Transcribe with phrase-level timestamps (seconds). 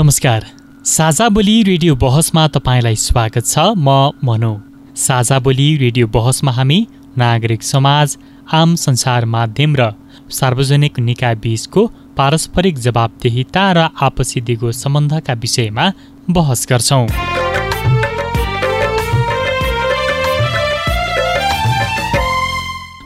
[0.00, 0.44] नमस्कार।
[0.84, 4.50] साझा बोली रेडियो बहसमा तपाईँलाई स्वागत छ। म मनो।
[4.96, 6.78] साझा बोली रेडियो बहसमा हामी
[7.18, 8.16] नागरिक समाज
[8.52, 9.90] आम संसार माध्यम र
[10.30, 15.86] सार्वजनिक निकाय बीचको पारस्परिक जवाबदेहिता र आपसी दिगो सम्बन्धका विषयमा
[16.30, 17.06] बहस गर्छौँ।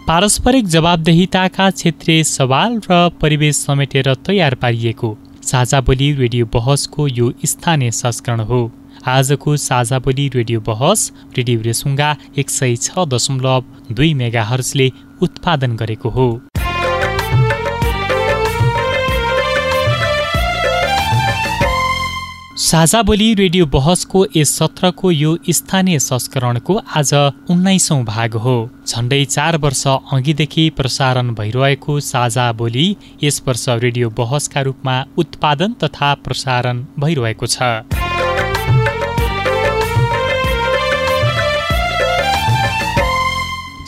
[0.08, 5.16] पारस्परिक जवाबदेहिताका क्षेत्रीय सवाल र परिवेश समेटेर तयार पारिएको
[5.48, 8.60] साझा बोली रेडियो बहसको यो स्थानीय संस्करण हो।
[9.08, 14.90] आजको साझा बोली रेडियो बहस रेडियो रेसुङ्गा एक सय छ दशमलव दुई मेगा हर्सले
[15.22, 16.28] उत्पादन गरेको हो।
[22.68, 27.12] साझा बोली रेडियो बहसको यस सत्रको यो स्थानीय संस्करणको आज
[27.50, 32.86] उन्नाइसौँ भाग हो। झन्डै चार वर्ष अघिदेखि प्रसारण भइरहेको साझा बोली
[33.22, 38.07] यस वर्ष रेडियो बहसका रूपमा उत्पादन तथा प्रसारण भइरहेको छ।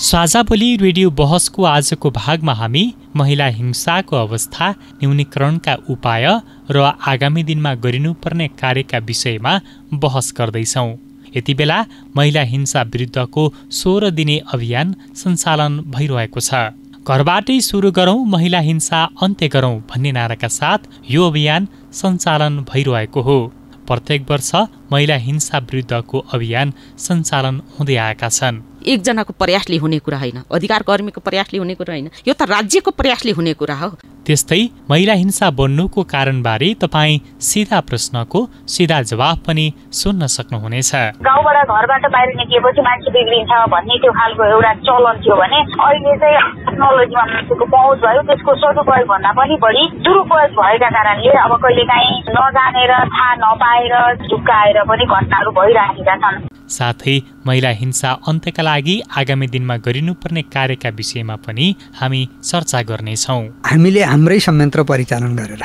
[0.01, 2.83] साझा बोली रेडियो बहसको आजको भागमा हामी
[3.17, 4.69] महिला हिंसाको अवस्था
[5.01, 6.25] न्यूनीकरणका उपाय
[6.71, 9.53] र आगामी दिनमा गरिनुपर्ने कार्यका विषयमा
[9.95, 10.89] बहस गर्दैछौँ।
[11.37, 11.85] यति बेला
[12.17, 13.45] महिला हिंसा विरुद्धको
[13.81, 16.73] सोह्र दिने अभियान सञ्चालन भइरहेको छ।
[17.05, 21.69] घरबाटै सुरु गरौँ महिला हिंसा अन्त्य गरौँ भन्ने नाराका साथ यो अभियान
[22.01, 23.39] सञ्चालन भइरहेको हो।
[23.87, 24.51] प्रत्येक वर्ष
[24.93, 31.21] महिला हिंसा विरुद्धको अभियान सञ्चालन हुँदै आएका छन्। एकजनाको प्रयासले हुने कुरा होइन अधिकार कर्मीको
[31.21, 33.89] प्रयासले हुने कुरा होइन यो त राज्यको प्रयासले हुने कुरा हो।
[34.27, 34.61] त्यस्तै
[34.91, 40.93] महिला हिंसा बन्नुको कारणबारे तपाईँ सिधा प्रश्नको सिधा जवाब पनि सुन्न सक्नुहुनेछ।
[41.25, 46.39] गाउँबाट घरबाट बाहिर निस्किएपछि मान्छे बिग्रिन्छ भन्ने त्यो खालको एउटा चलन थियो भने अहिले चाहिँ
[46.67, 52.15] टेक्नोलोजीमा मान्छेको पहुँच भयो त्यसको सदुपयोग भन्दा पनि बढी दुरुपयोग भएका कारणले अब कहिले काहीँ
[52.37, 53.95] नजानेर थाहा नपाएर
[54.29, 57.17] झुक्काएर पनि घटनाहरू भइराखेका छन्। साथै
[57.47, 61.67] महिला हिंसा अन्त्यका लागि आगामी दिनमा गरिनुपर्ने कार्यका विषयमा पनि
[62.01, 65.63] हामी चर्चा गर्नेछौँ। हामीले हाम्रै संयन्त्र परिचालन गरेर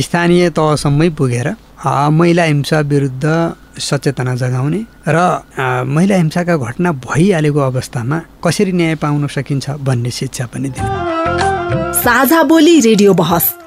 [0.00, 1.48] स्थानीय तहसम्मै पुगेर
[2.12, 3.24] महिला हिंसा विरुद्ध
[3.80, 5.18] सचेतना जगाउने र
[5.86, 10.88] महिला हिंसाका घटना भइहालेको अवस्थामा कसरी न्याय पाउन सकिन्छ भन्ने शिक्षा पनि दिनु।
[12.02, 13.54] साझा बोली रेडियो बहस।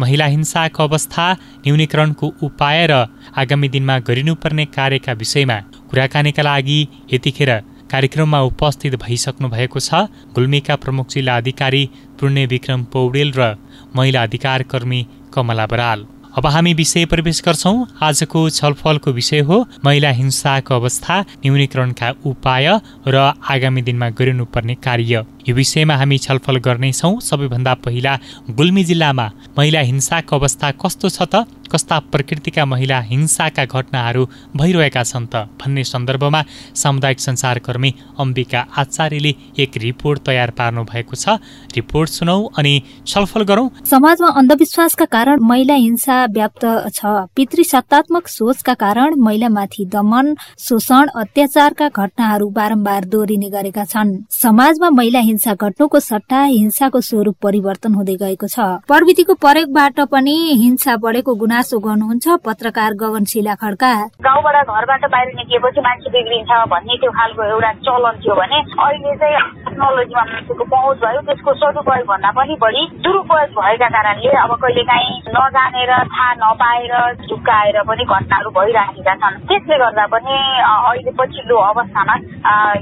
[0.00, 1.32] महिला हिंसाको अवस्था
[1.64, 2.92] न्यूनीकरणको उपाय र
[3.36, 5.58] आगामी दिनमा गरिनुपर्ने कार्यका विषयमा
[5.90, 6.80] कुराकानीका लागि
[7.12, 7.50] यतिखेर
[7.92, 11.82] कार्यक्रममा उपस्थित भइसक्नु भएको छ। गुल्मीका प्रमुख जिल्ला अधिकारी
[12.20, 13.54] पुण्य विक्रम पौडेल र
[13.96, 15.00] महिला अधिकार कर्मी
[15.34, 22.08] कमला बराल। अब हामी विषय प्रवेश गर्छौँ। आजको छलफलको विषय हो महिला हिंसाको अवस्था न्यूनीकरणका
[22.24, 22.68] उपाय
[23.06, 23.16] र
[23.52, 30.36] आगामी दिनमा गरिनुपर्ने कार्य। यो विषयमा हामी छलफल गर्नेछौँ। सबैभन्दा पहिला गुल्मी जिल्लामा महिला हिंसाको
[30.36, 31.44] अवस्था कस्तो छ त?
[31.72, 34.22] कस्ता प्रकृतिका महिला हिंसाका घटनाहरू
[34.56, 36.40] भइरहेका छन् त। भन्ने सन्दर्भमा
[36.74, 41.40] सामुदायिक सञ्चारकर्मी अम्बिका आचार्यले एक रिपोर्ट तयार पार्नु भएको छ।
[41.72, 42.74] रिपोर्ट सुनौ अनि
[43.06, 46.64] छलफल गरौँ। समाजमा अन्धविश्वासका कारण महिला हिंसा व्याप्त
[46.94, 47.00] छ।
[47.36, 55.54] पितृसत्तात्मक सोचका कारण महिलामाथि दमन शोषण अत्याचारका घटनाहरू बारम्बार दोहोरिने गरेका छन्। समाजमा महिला हिंसा
[55.54, 62.26] घट्नुको सट्टा हिंसाको स्वरूप परिवर्तन हुँदै गएको छ। प्रविधिको प्रयोगबाट पनि हिंसा बढेको गुनासो गर्नुहुन्छ
[62.46, 63.92] पत्रकार गगनशिला खड्का।
[64.26, 69.36] गाउँबाट घरबाट बाहिर निस्किएपछि मान्छे बिग्रिन्छ भन्ने त्यो खालको एउटा चलन थियो भने अहिले चाहिँ
[69.62, 75.14] टेक्नोलोजीमा मान्छेको पहुँच भयो त्यसको सदुपयोग भन्दा पनि बढी दुरुपयोग भएका कारणले अब कहिले काहीँ
[75.36, 76.94] नजानेर थाहा नपाएर
[77.28, 80.34] झुक्काएर पनि घटनाहरू भइराखेका छन्। त्यसले गर्दा पनि
[80.66, 82.14] अहिले पछिल्लो अवस्थामा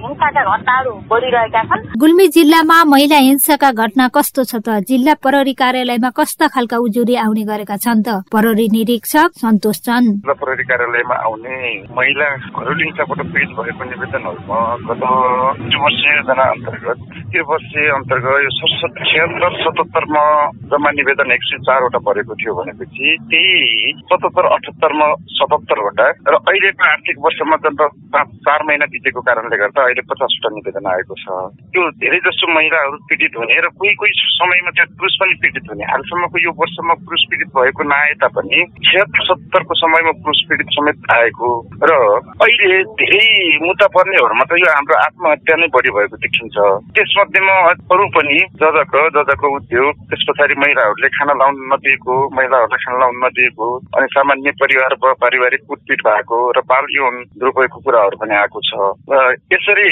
[0.03, 4.69] हिंसाका घटनाहरू बढिरहेका छन्। गुल्मी जिल्लामा महिला हिंसाका घटना कस्तो छ त?
[4.91, 8.09] जिल्ला प्रहरी कार्यालयमा कस्ता खालका उजुरी आउने गरेका छन् त?
[8.33, 10.11] प्रहरी निरीक्षक सन्तोष चन्द।
[10.41, 11.57] प्रहरी कार्यालयमा आउने
[11.97, 15.03] महिला घरेलु हिंसाबाट पीडित भएको निवेदनहरूमा गत
[15.75, 16.99] योजना अन्तर्गत
[17.31, 20.25] त्यो वर्षीय अन्तर्गत यो छिहत्तर सतहत्तरमा
[20.71, 25.09] जम्मा निवेदन एक सय चारवटा परेको थियो भनेपछि त्यही सतहत्तर अठहत्तरमा
[25.39, 31.15] सतहत्तरवटा र अहिलेको आर्थिक वर्षमा पाँच चार महिना बितेको कारणले गर्दा अहिले पचासवटा निवेदन आएको
[31.23, 31.25] छ।
[31.71, 35.85] त्यो धेरै जसो महिलाहरू पीडित हुने र कोही कोही समयमा चाहिँ पुरुष पनि पीडित हुने।
[35.93, 41.49] हालसम्मको यो वर्षमा पुरुष पीडित भएको नआए तापनि छिहत्तर सत्तरको समयमा पुरुष पीडित समेत आएको
[41.87, 41.99] र
[42.47, 43.27] अहिले धेरै
[43.63, 46.57] मुद्दा पर्नेहरूमा त यो हाम्रो आत्महत्या नै बढी भएको देखिन्छ।
[46.99, 47.55] त्यसमध्येमा
[47.95, 53.69] अरू पनि जजक जजको उद्योग त्यस पछाडि महिलाहरूले खाना लाउन नदिएको महिलाहरूलाई खाना लाउन नदिएको
[53.97, 58.71] अनि सामान्य परिवार पारिवारिक कुटपिट भएको र बाल यौन दुरुपयोगको कुराहरू पनि आएको छ।
[59.55, 59.89] यसरी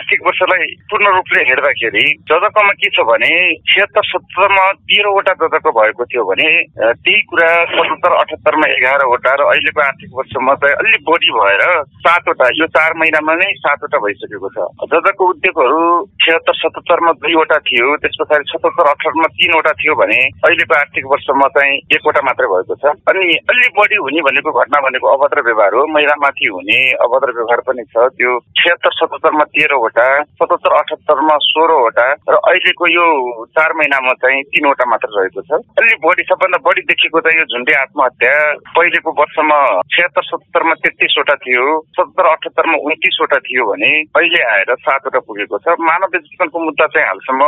[0.00, 3.32] आर्थिक वर्षलाई पूर्ण रूपले हेर्दाखेरि जजकोमा के छ भने
[3.70, 6.48] छिहत्तर सत्तरमा तेह्रवटा जजको भएको थियो भने
[6.80, 7.50] त्यही कुरा
[7.90, 11.62] सतहत्तर अठहत्तरमा एघारवटा र अहिलेको आर्थिक वर्षमा चाहिँ अलिक बढी भएर
[12.06, 15.80] सातवटा यो चार महिनामा नै सातवटा भइसकेको छ। जजको उद्योगहरू
[16.22, 21.80] छिहत्तर सतहत्तरमा दुईवटा थियो त्यस पछाडि सतहत्तर अठारमा तिनवटा थियो भने अहिलेको आर्थिक वर्षमा चाहिँ
[21.98, 26.46] एकवटा मात्रै भएको छ। अनि अलिक बढी हुने भनेको घटना भनेको अभद्र व्यवहार हो। महिलामाथि
[26.54, 30.06] हुने अभद्र व्यवहार पनि छ। त्यो छिहत्तर सतहत्तरमा तेह्रवटा
[30.38, 33.06] सतहत्तर अठहत्तरमा सोह्रवटा र अहिलेको यो
[33.58, 37.74] चार महिनामा चाहिँ तिनवटा मात्र रहेको छ। अलि बढी सबभन्दा बढी देखेको चाहिँ यो झुन्डे
[37.80, 38.34] आत्महत्या
[38.76, 39.58] पहिलेको वर्षमा
[39.94, 41.64] छिहत्तर सतहत्तरमा तेत्तिसवटा थियो
[41.98, 47.42] सत्तर अठहत्तरमा उन्तिसवटा थियो भने अहिले आएर सातवटा पुगेको छ। मानव जीवनको मुद्दा चाहिँ हालसम्म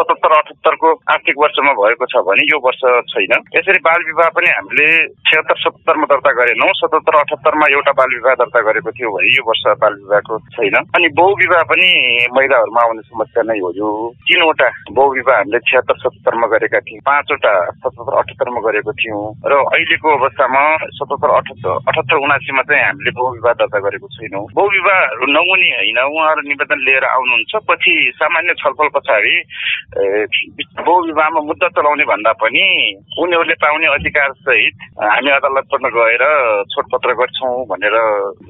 [0.00, 2.82] सतहत्तर अठहत्तरको आर्थिक वर्षमा भएको छ भने यो वर्ष
[3.12, 4.88] छैन। यसरी बाल विवाह पनि हामीले
[5.30, 9.64] छिहत्तर सतहत्तरमा दर्ता गरेनौँ सतहत्तर अठहत्तरमा एउटा बाल विवाह दर्ता गरेको थियो भने यो वर्ष
[9.82, 11.88] बाल विवाहको छैन। अनि बहुविवाह पनि
[12.36, 13.90] महिलाहरूमा आउने समस्या नै हो यो।
[14.28, 14.68] तिनवटा
[14.98, 20.62] बहुविवाह हामीले छिहत्तर सतहत्तरमा गरेका थियौँ पाँचवटा सतहत्तर अठहत्तरमा गरेको थियौँ। र अहिलेको अवस्थामा
[20.98, 26.80] सतहत्तर अठहत्तर अठहत्तर उनासीमा चाहिँ हामीले बहुविवाह दर्ता गरेको छैनौँ। बहुविवाहहरू नहुने होइन उहाँहरू निवेदन
[26.86, 29.34] लिएर आउनुहुन्छ पछि सामान्य छलफल पछाडि
[30.80, 32.64] बहुविवाहमा मुद्दा चलाउने भन्दा पनि
[33.22, 36.24] उनीहरूले पाउने अधिकार सहित हामी अदालतबाट गएर
[36.74, 37.96] छोडपत्र गर्छौँ भनेर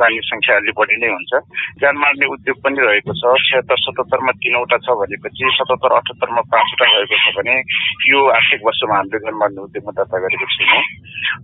[0.00, 1.32] जाने संख्या अलि बढी नै हुन्छ।
[1.80, 7.16] ज्यान मार्ने उद्योग पनि रहेको छ छिहत्तर सतहत्तरमा तिनवटा छ भनेपछि सतहत्तर अठहत्तरमा पाँचवटा भएको
[7.20, 7.60] छ भने
[8.08, 10.84] यो आर्थिक वर्षमा हामीले ज्यान मार्ने उद्योगमा दर्ता गरेको छैनौँ।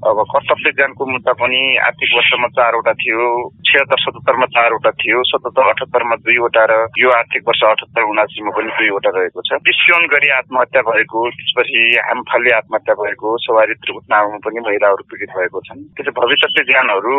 [0.06, 3.26] अब कर्तव्य ज्यानको मुद्दा पनि आर्थिक वर्षमा चारवटा थियो
[3.68, 9.10] छिहत्तर सतहत्तरमा चारवटा थियो सतहत्तर अठहत्तरमा दुईवटा र यो आर्थिक वर्ष अठहत्तर उनासीमा पनि दुईवटा
[9.16, 15.30] रहेको छ। पिस्योन गरी आत्महत्या भएको त्यसपछि हामफाले आत्महत्या भएको सवारी उत्नामा पनि महिलाहरू पीडित
[15.36, 17.16] भएको छन्। त्यसै भविष्य ज्यानहरू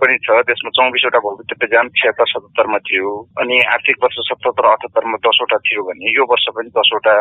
[0.00, 3.10] पनि छ। त्यसमा चौबिसवटा भविष्य ज्यान छिहत्तर सतहत्तरमा थियो
[3.40, 7.14] अनि आर्थिक वर्ष सतहत्तर अठहत्तरमा दसवटा थियो भने यो वर्ष पनि दसवटा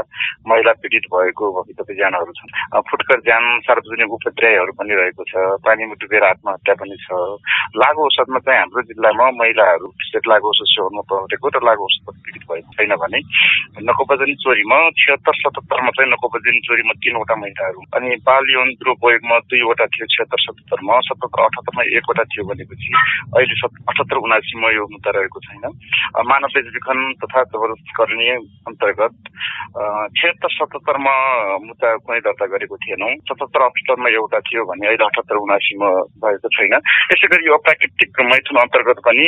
[0.48, 4.10] महिला पीडित भएको भविष्य ज्यानहरू छन्। फुटकर ज्यान सार्वजनिक
[4.64, 5.34] उपद्रयहरू पनि रहेको छ
[5.66, 7.08] पानी डुबेर आत्महत्या पनि छ।
[7.76, 12.44] लागु औषधमा चाहिँ हाम्रो जिल्लामा महिलाहरू विशेष लागु औषध सेवनमा परेको र लागु औषध पीडित
[12.48, 13.20] भएको छैन भने
[13.84, 20.06] नकोपजनी चोरीमा छिहत्तर सतहत्तरमा चाहिँ नकोपजनी चोरीमा तिनवटा महिलाहरू अनि बाल यौन दुरुपयोगमा दुईवटा थियो
[20.14, 22.90] छिहत्तर सतहत्तरमा। सतहत्तर अठहत्तरमा एकवटा थियो भनेपछि
[23.36, 25.66] अहिले अठहत्तर उनासीमा यो मुद्दा रहेको छैन।
[26.32, 27.42] मानव बेचबिखन तथा
[28.00, 28.30] गर्ने
[28.70, 29.14] अन्तर्गत
[30.18, 31.16] छिहत्तर सतहत्तरमा
[31.68, 35.90] मुद्दा कुनै दर्ता गरेको थिएनौँ। सतहत्तर अठहत्तरमा एउटा थियो भने अहिले अठहत्तर उनासीमा
[36.22, 36.74] भएको छैन।
[37.14, 39.28] यसै गरी यो प्राकृतिक मैथुन अन्तर्गत पनि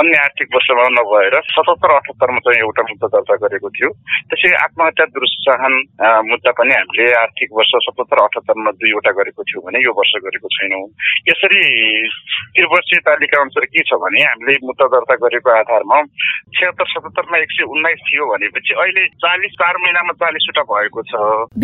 [0.00, 3.90] अन्य आर्थिक वर्षमा नभएर सतहत्तर अठहत्तरमा चाहिँ एउटा मुद्दा दर्ता गरेको थियो।
[4.30, 5.74] त्यसै आत्महत्या दुरुत्साहन
[6.30, 10.84] मुद्दा पनि हामीले आर्थिक वर्ष सतहत्तर अठहत्तरमा दुईवटा गरेको थियो भने यो वर्ष गरेको छैनौँ।
[11.30, 11.62] यसरी
[12.54, 15.98] त्रिवर्षीय तालिका अनुसार के छ भने हामीले मुद्दा दर्ता गरेको आधारमा
[16.58, 21.12] छिहत्तर सतहत्तरमा एक सय उन्नाइस थियो भनेपछि अहिले चालिस चार महिनामा चालिसवटा भएको छ।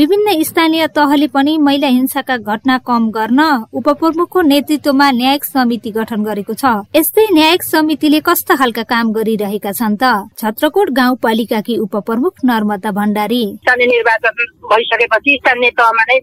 [0.00, 3.40] विभिन्न स्थानीय तहले पनि महिला हिंसाका घटना कम गर्न
[3.72, 6.64] उपप्रमुखको नेतृत्वमा न्यायिक समिति गठन गरेको छ।
[6.96, 10.04] यस्तै न्यायिक समितिले कस्ता खालका काम गरिरहेका छन् त?
[10.38, 16.18] छत्रकोट गाउँपालिकाकी उपप्रमुख नर्मदा भण्डारी। भइसकेपछि स्थानीय तहमा नै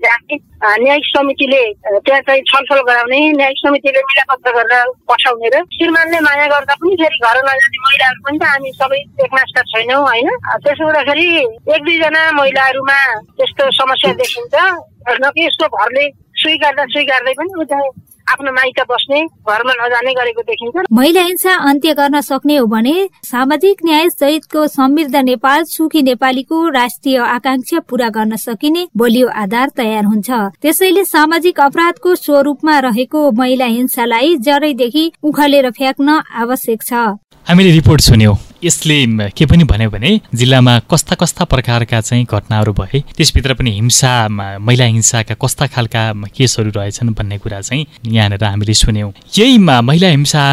[0.63, 6.75] न्यायिक समितिले त्यहाँ चाहिँ छलफल गराउने न्यायिक समितिले मिलापत्र गरेर पठाउने र श्रीमानले माया गर्दा
[6.79, 10.29] पनि फेरि घर नजाने महिलाहरू पनि त हामी सबै एकनाशका छैनौँ होइन?
[10.63, 11.27] त्यसो हुँदाखेरि
[11.75, 12.99] एक दुईजना महिलाहरूमा
[13.37, 14.55] त्यस्तो समस्या देखिन्छ।
[15.03, 16.05] न कि यस्तो घरले
[16.43, 17.91] स्वीकार्दा स्वीकार्दै पनि ऊ चाहिँ
[18.31, 19.19] आफ्नो माइत बस्ने
[19.51, 25.15] घरमा नजाने गरेको देखिन्छ। महिला हिंसा अन्त्य गर्न सक्ने हो भने सामाजिक न्याय सहितको समृद्ध
[25.15, 30.29] नेपाल सुखी नेपालीको राष्ट्रिय आकांक्षा पूरा गर्न सकिने बलियो आधार तयार हुन्छ।
[30.61, 36.93] त्यसैले सामाजिक अपराधको स्वरूपमा रहेको महिला हिंसालाई जरैदेखि उखलेर फ्याँक्न आवश्यक छ।
[37.47, 42.99] हामीले रिपोर्ट सुन्यौँ। यसले के पनि भन्यो भने जिल्लामा कस्ता कस्ता प्रकारका चाहिँ घटनाहरू भए
[43.17, 44.11] त्यसभित्र पनि हिंसा
[44.59, 46.03] महिला हिंसाका कस्ता खालका
[46.37, 50.43] केसहरू रहेछन् भन्ने कुरा चाहिँ यहाँनिर हामीले सुन्यौँ। यही महिला हिंसा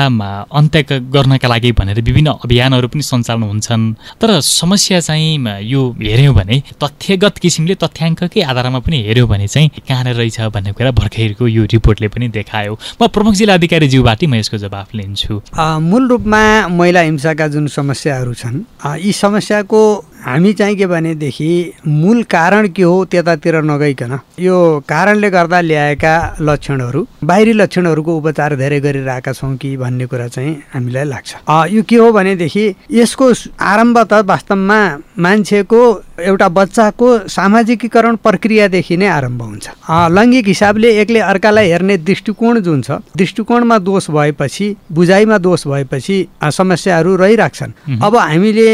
[0.50, 0.82] अन्त्य
[1.14, 3.84] गर्नका लागि भनेर विभिन्न अभियानहरू पनि सञ्चालन हुन्छन्।
[4.20, 10.16] तर समस्या चाहिँ यो हेऱ्यौँ भने तथ्यगत किसिमले तथ्याङ्ककै आधारमा पनि हेऱ्यौँ भने चाहिँ कहाँनिर
[10.16, 14.94] रहेछ भन्ने कुरा भर्खरको यो रिपोर्टले पनि देखायो। म प्रमुख जिल्ला अधिकारीज्यूबाटै म यसको जवाफ
[14.94, 17.66] लिन्छु। मूल रूपमा महिला हिंसाका जुन
[18.00, 18.56] समस्याहरू छन्।
[19.04, 19.80] यी समस्याको
[20.24, 21.50] हामी चाहिँ के भनेदेखि
[21.86, 24.58] मूल कारण के हो त्यतातिर नगइकन यो
[24.88, 31.04] कारणले गर्दा ल्याएका लक्षणहरू बाहिरी लक्षणहरूको उपचार धेरै गरिरहेका छौँ कि भन्ने कुरा चाहिँ हामीलाई
[31.04, 31.34] लाग्छ।
[31.72, 33.32] यो के हो भनेदेखि यसको
[33.72, 34.80] आरम्भ त वास्तवमा
[35.24, 35.80] मान्छेको
[36.20, 43.00] एउटा बच्चाको सामाजिकीकरण प्रक्रियादेखि नै आरम्भ हुन्छ। लैङ्गिक हिसाबले एकले अर्कालाई हेर्ने दृष्टिकोण जुन छ
[43.16, 46.16] दृष्टिकोणमा दोष भएपछि बुझाइमा दोष भएपछि
[46.52, 47.72] समस्याहरू रहिरहेछन्
[48.04, 48.68] अब हामीले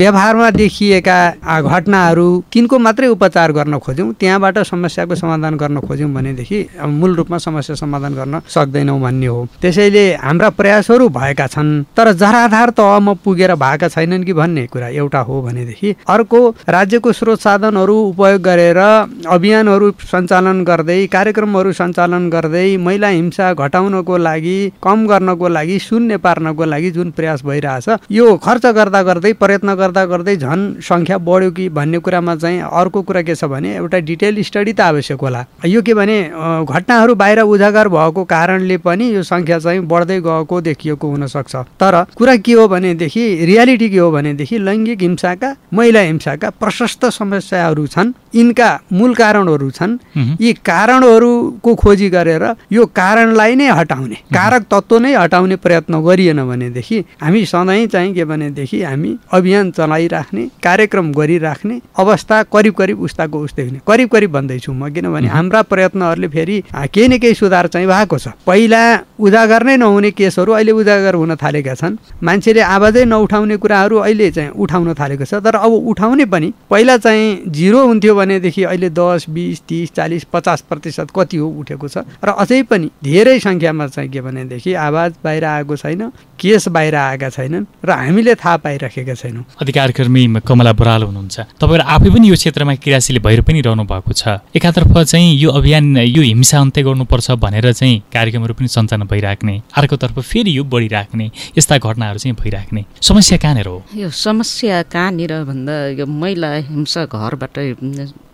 [0.00, 7.14] व्यवहारमा देखिएका घटनाहरू तिनको मात्रै उपचार गर्न खोज्यौँ त्यहाँबाट समस्याको समाधान गर्न खोज्यौँ भनेदेखि मूल
[7.16, 13.12] रूपमा समस्या समाधान गर्न सक्दैनौँ भन्ने हो। त्यसैले हाम्रा प्रयासहरू भएका छन् तर जराधार तहमा
[13.24, 18.78] पुगेर भएका छैनन् कि भन्ने कुरा एउटा हो भनेदेखि अर्को राज्यको स्रोत साधनहरू उपयोग गरेर
[18.78, 26.64] अभियानहरू सञ्चालन गर्दै कार्यक्रमहरू सञ्चालन गर्दै महिला हिंसा घटाउनको लागि कम गर्नको लागि शून्य पार्नको
[26.64, 31.68] लागि जुन प्रयास भइरहेछ यो खर्च गर्दा गर्दै प्रयत्न गर्दा गर्दै झन् सङ्ख्या बढ्यो कि
[31.68, 35.82] भन्ने कुरामा चाहिँ अर्को कुरा के छ भने एउटा डिटेल स्टडी त आवश्यक होला। यो
[35.82, 36.16] के भने
[36.64, 42.36] घटनाहरू बाहिर उजागर भएको कारणले पनि यो सङ्ख्या चाहिँ बढ्दै गएको देखिएको हुनसक्छ। तर कुरा
[42.44, 48.68] के हो भनेदेखि रियालिटी के हो भनेदेखि लैङ्गिक हिंसाका महिला हिंसाका प्रशस्त समस्याहरू छन्। यिनका
[48.92, 49.98] मूल कारणहरू छन्।
[50.40, 56.98] यी कारणहरूको खोजी गरेर यो कारणलाई नै हटाउने कारक तत्त्व नै हटाउने प्रयत्न गरिएन भनेदेखि
[57.22, 63.62] हामी सधैँ चाहिँ के भनेदेखि हामी अभियान चलाइराख्ने कार्यक्रम गरिराख्ने अवस्था करिब करिब उस्ताको उस्तै
[63.62, 68.18] हुने। करिब करिब भन्दैछु म किनभने हाम्रा प्रयत्नहरूले फेरि केही न केही सुधार चाहिँ भएको
[68.18, 68.82] छ। पहिला
[69.18, 74.50] उजागर नै नहुने केसहरू अहिले उजागर हुन थालेका छन्। मान्छेले आवाजै नउठाउने कुराहरू अहिले चाहिँ
[74.50, 79.60] उठाउन थालेको छ। तर अब उठाउने पनि पहिला चाहिँ जिरो हुन्थ्यो भनेदेखि अहिले दस बिस
[79.68, 84.20] तिस चालिस पचास प्रतिशत कति हो उठेको छ। र अझै पनि धेरै सङ्ख्यामा चाहिँ के
[84.20, 86.02] भनेदेखि आवाज बाहिर आएको छैन
[86.38, 91.84] केस बाहिर आएका छैनन् र हामीले थाहा पाइराखेका छैनौँ। अधिकार कर्मी कमला बराल हुनुहुन्छ। तपाईँहरू
[91.84, 96.22] आफै पनि यो क्षेत्रमा क्रियाशील भएर पनि रहनु भएको छ। एकातर्फ चाहिँ यो अभियान यो
[96.22, 101.26] हिंसा अन्त्य गर्नुपर्छ भनेर चाहिँ कार्यक्रमहरू पनि सञ्चालन भइराख्ने अर्कोतर्फ फेरि यो बढिराख्ने
[101.58, 103.78] यस्ता घटनाहरू चाहिँ भइराख्ने। समस्या कहाँनिर हो?
[103.94, 107.58] यो समस्या कहाँनिर भन्दा यो महिला हिंसा घरबाट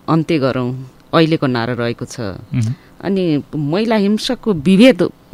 [0.09, 0.71] अन्त्य गरौँ
[1.15, 2.39] अहिलेको नारा रहेको छ।
[3.05, 4.53] अनि महिला हिंसाको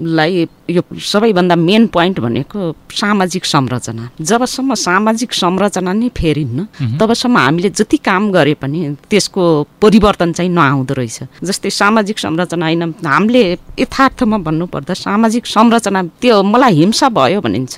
[0.01, 7.71] विभेदलाई यो सबैभन्दा मेन पोइन्ट भनेको सामाजिक संरचना। जबसम्म सामाजिक संरचना नै फेरिन्न तबसम्म हामीले
[7.71, 9.43] जति काम गरे पनि त्यसको
[9.83, 13.43] परिवर्तन चाहिँ नआउँदो रहेछ। जस्तै सामाजिक संरचना होइन हामीले
[13.79, 17.75] यथार्थमा भन्नुपर्दा सामाजिक संरचना त्यो मलाई हिंसा भयो भनिन्छ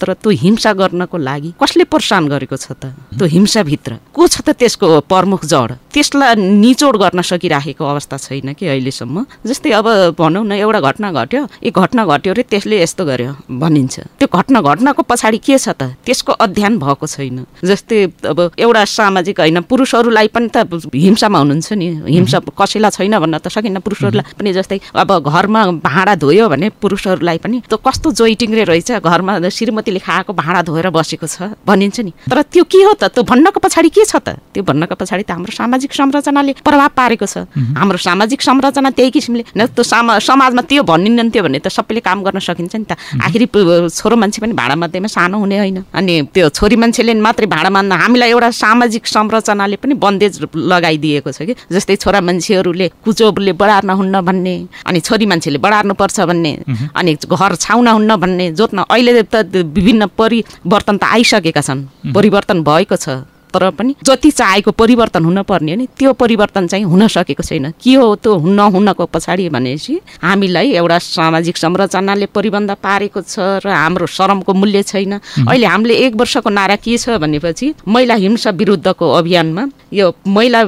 [0.00, 2.94] तर त्यो हिंसा गर्नको लागि कसले प्रोत्साहन गरेको छ त?
[3.18, 5.70] त्यो हिंसाभित्र। को छ त त्यसको प्रमुख जड?
[5.92, 9.16] त्यसलाई निचोड गर्न सकिराखेको अवस्था छैन कि अहिलेसम्म।
[9.46, 13.94] जस्तै अब भनौँ न एउटा घटना घट्यो यो घटना घट्यो अरे त्यसले यस्तो गर्यो भनिन्छ।
[14.22, 15.98] त्यो घटना घटनाको पछाडि के छ त?
[16.06, 20.62] त्यसको अध्ययन भएको छैन। जस्तै अब एउटा सामाजिक होइन पुरुषहरूलाई पनि त
[20.94, 26.14] हिंसामा हुनुहुन्छ नि। हिंसा कसैलाई छैन भन्न त सकिन्न पुरुषहरूलाई पनि जस्तै अब घरमा भाँडा
[26.22, 31.58] धोयो भने पुरुषहरूलाई पनि त्यो कस्तो जोइटिङ्रे रहेछ घरमा श्रीमतीले खाएको भाँडा धोएर बसेको छ
[31.66, 33.10] भनिन्छ नि। तर त्यो के हो त?
[33.10, 34.38] त्यो भन्नको पछाडि के छ त?
[34.54, 39.44] त्यो भन्नको पछाडि त हाम्रो सामाजिक संरचनाले प्रभाव पारेको छ। हाम्रो सामाजिक संरचना त्यही किसिमले
[39.58, 43.46] न त्यो समाजमा त्यो भनिन्थ्यो भने त सबैले काम गर्न सकिन्छ नि त। आखिरी
[43.90, 47.92] छोरो मान्छे पनि भाडा मध्येमा सानो हुने होइन। अनि त्यो छोरी मान्छेले मात्रै भाडा मान्न
[47.92, 54.20] हामीलाई एउटा सामाजिक संरचनाले पनि बन्देज लगाइदिएको छ कि। जस्तै छोरा मान्छेहरूले कुचोले बढार्न हुन्न
[54.20, 54.54] भन्ने
[54.86, 56.52] अनि छोरी मान्छेले बढार्नु पर्छ भन्ने
[56.96, 62.96] अनि घर छाउन हुन्न भन्ने जोत्न अहिले त विभिन्न परिवर्तन त आइसकेका छन्। परिवर्तन भएको
[62.96, 63.08] छ।
[63.56, 67.70] तर पनि जति चाहेको परिवर्तन हुन पर्ने हो नि त्यो परिवर्तन चाहिँ हुन सकेको छैन।
[67.80, 74.06] के हो त्यो नहुनको पछाडि भनेपछि हामीलाई एउटा सामाजिक संरचनाले परिबन्ध पारेको छ र हाम्रो
[74.06, 75.12] श्रमको मूल्य छैन।
[75.48, 79.64] अहिले हामीले एक वर्षको नारा के छ भनेपछि महिला हिंसा विरुद्धको अभियानमा
[79.96, 80.62] यो महिला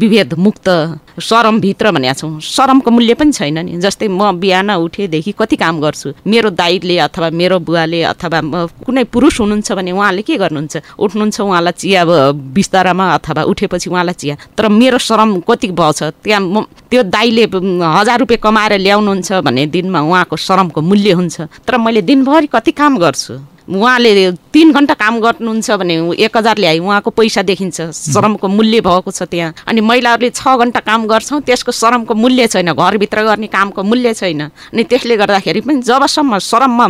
[0.00, 0.68] विभेद मुक्त
[1.18, 6.08] श्रमभित्र भनेको छौँ। श्रमको मूल्य पनि छैन नि। जस्तै म बिहान उठेदेखि कति काम गर्छु?
[6.22, 8.38] मेरो दाइले अथवा मेरो बुवाले अथवा
[8.86, 10.74] कुनै पुरुष हुनुहुन्छ भने उहाँले के गर्नुहुन्छ?
[10.94, 12.04] उठ्नुहुन्छ उहाँलाई चिया
[12.54, 16.02] बिस्तारामा अथवा उठेपछि उहाँलाई चिया। तर मेरो श्रम कति भएछ?
[16.22, 17.44] त्यहाँ म त्यो दाइले
[17.98, 22.98] हजार रुपियाँ कमाएर ल्याउनुहुन्छ भने दिनमा उहाँको श्रमको मूल्य हुन्छ। तर मैले दिनभरि कति काम
[22.98, 23.57] गर्छु?
[23.68, 29.10] उहाँले तिन घन्टा काम गर्नुहुन्छ भने एक हजार ल्याए उहाँको पैसा देखिन्छ श्रमको मूल्य भएको
[29.10, 33.82] छ त्यहाँ। अनि महिलाहरूले छ घन्टा काम गर्छौँ त्यसको श्रमको मूल्य छैन घरभित्र गर्ने कामको
[33.82, 34.40] मूल्य छैन।
[34.72, 36.86] अनि त्यसले गर्दाखेरि पनि जबसम्म श्रममा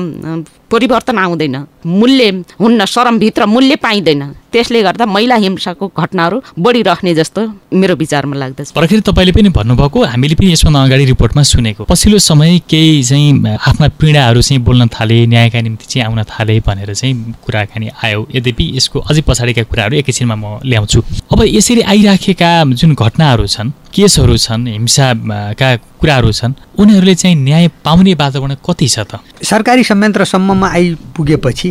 [0.70, 1.56] परिवर्तन आउँदैन।
[1.86, 2.28] मूल्य
[2.60, 4.22] हुन्न श्रमभित्र मूल्य पाइँदैन।
[4.52, 7.40] त्यसले गर्दा महिला हिंसाको घटनाहरू बढिराख्ने जस्तो
[7.72, 12.58] मेरो विचारमा लाग्दछ। पर्खेर तपाईँले पनि भन्नुभएको हामीले पनि यसभन्दा अगाडि रिपोर्टमा सुनेको। पछिल्लो समय
[12.68, 17.88] केही चाहिँ आफ्ना पीडाहरू चाहिँ बोल्न थाले न्यायका निम्ति चाहिँ आउन थाले भनेर चाहिँ कुराकानी
[18.04, 21.00] आयो। यद्यपि यसको अझै पछाडिका कुराहरू एकैछिनमा म ल्याउँछु।
[21.32, 25.68] अब यसरी आइराखेका जुन घटनाहरू छन् केसहरू छन् हिंसाका
[26.00, 29.20] कुराहरू छन् उनीहरूले चाहिँ न्याय पाउने वातावरण कति छ त?
[29.42, 31.68] सरकारी संयन्त्रसम्ममा आइपुगेपछि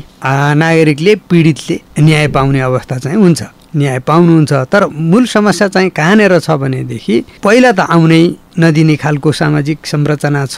[0.61, 3.41] नागरिकले पीडितले न्याय पाउने अवस्था चाहिँ हुन्छ।
[3.75, 8.23] न्याय पाउनुहुन्छ तर मूल समस्या चाहिँ कहाँनिर छ भनेदेखि पहिला त आउनै
[8.59, 10.57] नदिने खालको सामाजिक संरचना छ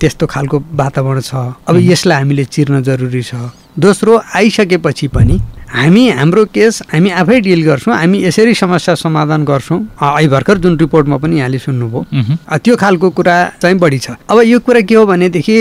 [0.00, 1.34] त्यस्तो खालको वातावरण छ।
[1.68, 3.34] अब यसलाई हामीले चिर्न जरुरी छ।
[3.78, 5.38] दोस्रो आइसकेपछि पनि
[5.74, 10.78] हामी हाम्रो केस हामी आफै डिल गर्छौँ हामी यसरी समस्या समाधान गर्छौँ। अहिले भर्खर जुन
[10.78, 15.04] रिपोर्टमा पनि यहाँले सुन्नुभयो। त्यो खालको कुरा चाहिँ बढी छ। अब यो कुरा के हो
[15.06, 15.56] भनेदेखि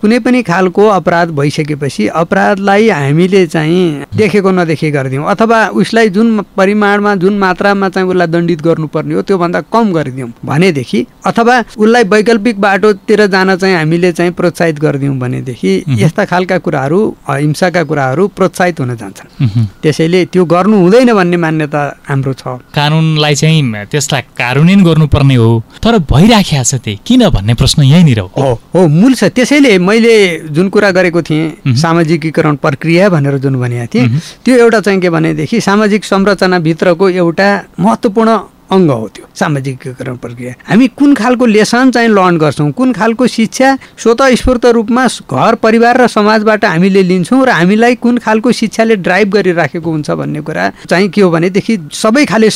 [0.00, 7.14] कुनै पनि खालको अपराध भइसकेपछि अपराधलाई हामीले चाहिँ देखेको नदेखे गरिदिउँ। अथवा उसलाई जुन परिमाणमा
[7.16, 13.26] जुन मात्रामा चाहिँ उसलाई दण्डित गर्नुपर्ने हो त्योभन्दा कम गरिदिउँ भनेदेखि अथवा उसलाई वैकल्पिक बाटोतिर
[13.26, 15.72] जान चाहिँ हामीले चाहिँ प्रोत्साहित गरिदिउँ भनेदेखि
[16.04, 19.45] यस्ता खालका कुराहरू हिंसाका कुराहरू प्रोत्साहित हुन जान्छन्।
[19.82, 22.42] त्यसैले त्यो गर्नु हुँदैन भन्ने मान्यता हाम्रो छ।
[22.74, 25.50] कानुनलाई चाहिँ त्यसलाई कार्यान्वयन गर्नुपर्ने हो।
[25.82, 30.16] तर भइराखेको छ त्यही। किन भन्ने प्रश्न यहीँनिर हो। हो मूल छ। त्यसैले मैले
[30.50, 34.08] जुन कुरा गरेको थिएँ सामाजिकीकरण प्रक्रिया भनेर जुन भनेको थिएँ
[34.44, 37.48] त्यो एउटा चाहिँ के भनेदेखि सामाजिक संरचनाभित्रको एउटा
[37.80, 38.38] महत्त्वपूर्ण
[38.70, 42.70] अङ्ग हो त्यो। सामाजिकीकरण प्रक्रिया हामी कुन खालको लेसन चाहिँ लर्न गर्छौँ?
[42.72, 48.18] कुन खालको शिक्षा स्वतः स्फूर्त रूपमा घर परिवार र समाजबाट हामीले लिन्छौँ र हामीलाई कुन
[48.18, 52.50] खालको शिक्षाले ड्राइभ गरिराखेको हुन्छ भन्ने कुरा चाहिँ के हो भनेदेखि सबै खाले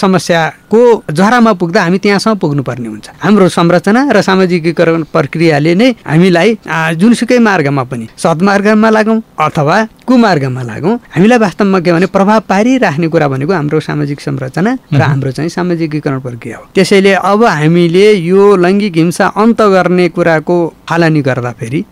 [0.71, 6.59] समस्याको जरामा पुग्दा हामी त्यहाँसम्म पुग्नुपर्ने हुन्छ। हाम्रो संरचना र सामाजिकीकरण प्रक्रियाले नै हामीलाई
[6.95, 13.29] जुनसुकै मार्गमा पनि सद्मार्गमा लागौँ अथवा कुमार्गमा लागौँ हामीलाई वास्तवमा के भने प्रभाव पारिराख्ने कुरा
[13.29, 18.57] भनेको हाम्रो सामाजिक संरचना र हाम्रो चाहिँ सामाजिक वर्गीकरण प्रक्रिया हो। त्यसैले अब हामीले यो
[18.57, 20.57] लैङ्गिक हिंसा अन्त गर्ने कुराको
[20.89, 21.85] फालानी गर्दाखेरि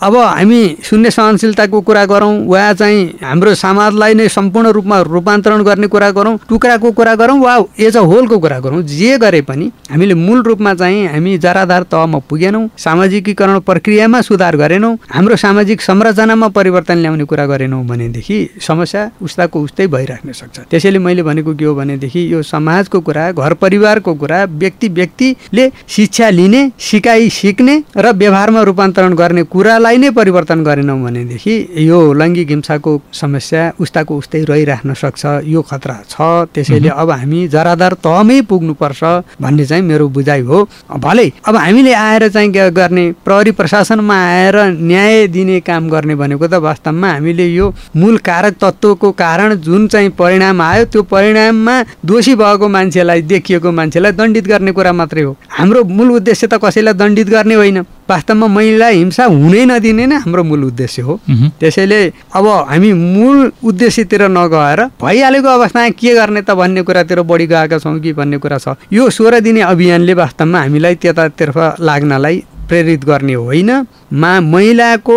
[0.00, 5.86] अब हामी शून्य सहनशीलताको कुरा गरौँ वा चाहिँ हाम्रो समाजलाई नै सम्पूर्ण रूपमा रूपान्तरण गर्ने
[5.92, 10.14] कुरा गरौँ टुक्राको कुरा गरौँ वा एज अ होलको कुरा गरौँ जे गरे पनि हामीले
[10.16, 16.98] मूल रूपमा चाहिँ हामी जराधार तहमा पुगेनौँ सामाजिकीकरण प्रक्रियामा सुधार गरेनौँ हाम्रो सामाजिक संरचनामा परिवर्तन
[16.98, 22.20] ल्याउने कुरा गरेनौँ भनेदेखि समस्या उस्ताको उस्तै भइराख्न सक्छ। त्यसैले मैले भनेको के हो भनेदेखि
[22.32, 29.14] यो समाजको कुरा घर परिवारको कुरा व्यक्ति व्यक्तिले शिक्षा लिने सिकाइ सिक्ने र व्यवहारमा रूपान्तरण
[29.14, 31.54] गर्ने कुरालाई नै परिवर्तन गरेनौँ भनेदेखि
[31.86, 37.94] यो लैङ्गिक हिंसाको समस्या उस्ताको उस्तै रहिराख्न सक्छ यो खतरा छ। त्यसैले अब हामी जरादार
[38.04, 39.02] तहमै पुग्नुपर्छ
[39.42, 40.58] भन्ने चाहिँ मेरो बुझाइ हो।
[40.98, 43.04] भलै अब हामीले आएर चाहिँ गर्ने?
[43.24, 49.10] प्रहरी प्रशासनमा आएर न्याय दिने काम गर्ने भनेको त वास्तवमा हामीले यो मूल कारक तत्त्वको
[49.12, 54.92] कारण जुन चाहिँ परिणाम आयो त्यो परिणाममा दोषी भएको मान्छेलाई देखिएको मान्छेलाई दण्डित गर्ने कुरा
[54.92, 60.06] मात्रै हो। हाम्रो मूल उद्देश्य त कसैलाई दण्डित गर्ने होइन। वास्तवमा महिला हिंसा हुनै नदिने
[60.06, 61.14] नै हाम्रो मूल उद्देश्य हो।
[61.60, 62.00] त्यसैले
[62.34, 67.98] अब हामी मूल उद्देश्यतिर नगएर भइहालेको अवस्थामा के गर्ने त भन्ने कुरातिर बढी गएका छौँ
[68.00, 73.70] कि भन्ने कुरा छ। यो सोह्र दिने अभियानले वास्तवमा हामीलाई त्यतातर्फ लाग्नलाई प्रेरित गर्ने होइन।
[74.12, 75.16] मा महिलाको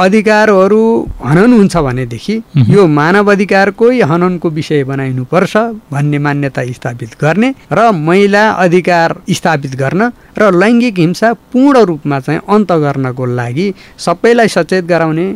[0.00, 0.82] अधिकारहरू
[1.24, 2.36] हनन हुन्छ भनेदेखि
[2.68, 5.56] यो मानव अधिकारकै हननको विषय बनाइनुपर्छ
[5.92, 12.40] भन्ने मान्यता स्थापित गर्ने र महिला अधिकार स्थापित गर्न र लैङ्गिक हिंसा पूर्ण रूपमा चाहिँ
[12.54, 15.26] अन्त गर्नको लागि सबैलाई सचेत गराउने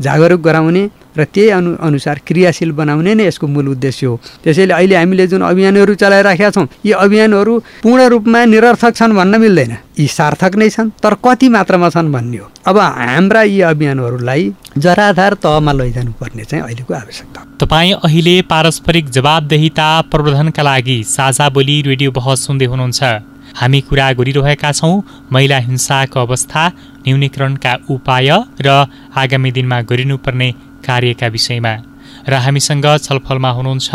[0.00, 4.96] जागरुक गराउने र त्यही अनु अनुसार क्रियाशील बनाउने नै यसको मूल उद्देश्य हो। त्यसैले अहिले
[4.96, 10.56] हामीले जुन अभियानहरू चलाइराखेका छौँ यी अभियानहरू पूर्ण रूपमा निरर्थक छन् भन्न मिल्दैन। यी सार्थक
[10.60, 16.12] नै छन् तर कति मात्रामा छन् भन्ने हो। अब हाम्रा यी अभियानहरूलाई जराधार तहमा लैजानु
[16.20, 22.66] पर्ने चाहिँ अहिलेको आवश्यकता। तपाईँ अहिले पारस्परिक जवाबदेहिता प्रवर्धनका लागि साझा बोली रेडियो बहस सुन्दै
[22.66, 23.02] हुनुहुन्छ।
[23.56, 26.62] हामी कुरा गरिरहेका छौँ। महिला हिंसाको अवस्था
[27.04, 28.68] न्यूनीकरणका उपाय र
[29.16, 30.50] आगामी दिनमा गरिनुपर्ने
[30.86, 31.74] कार्यका विषयमा।
[32.28, 33.88] र हामीसँग छलफलमा हुनुहुन्छ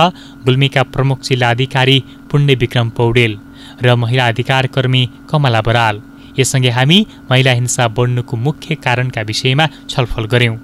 [0.45, 1.97] गुल्मीका प्रमुख जिल्ला अधिकारी
[2.31, 3.37] पुण्य विक्रम पौडेल
[3.81, 6.01] र महिला अधिकार कर्मी कमला बराल।
[6.39, 10.57] यससँगै हामी महिला हिंसा बढ्नुको मुख्य कारणका विषयमा छलफल गऱ्यौँ।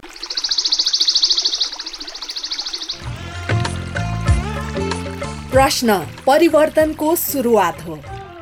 [5.51, 7.99] प्रश्न परिवर्तनको सुरुवात हो।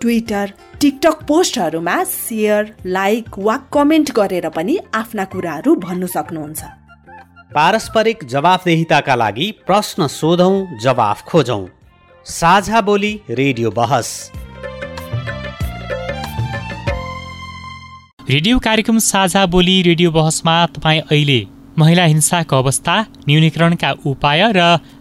[0.00, 6.62] ट्विटर टिकटक पोस्टहरूमा सेयर लाइक वा कमेन्ट गरेर पनि आफ्ना कुराहरू भन्नु सक्नुहुन्छ।
[7.54, 11.66] पारस्परिक जवाफदेहिताका लागि प्रश्न सोधौँ जवाफ खोजौँ।
[12.26, 14.08] साझा बोली रेडियो बहस।
[18.30, 21.40] रेडियो कार्यक्रम साझा बोली रेडियो बहसमा तपाईँ अहिले
[21.78, 24.60] महिला हिंसाको अवस्था न्यूनीकरणका उपाय र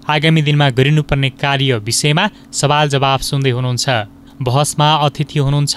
[0.09, 5.75] आगामी दिनमा गरिनुपर्ने कार्य विषयमा सवाल जवाफ सुन्दै हुनुहुन्छ। बहसमा अतिथि हुनुहुन्छ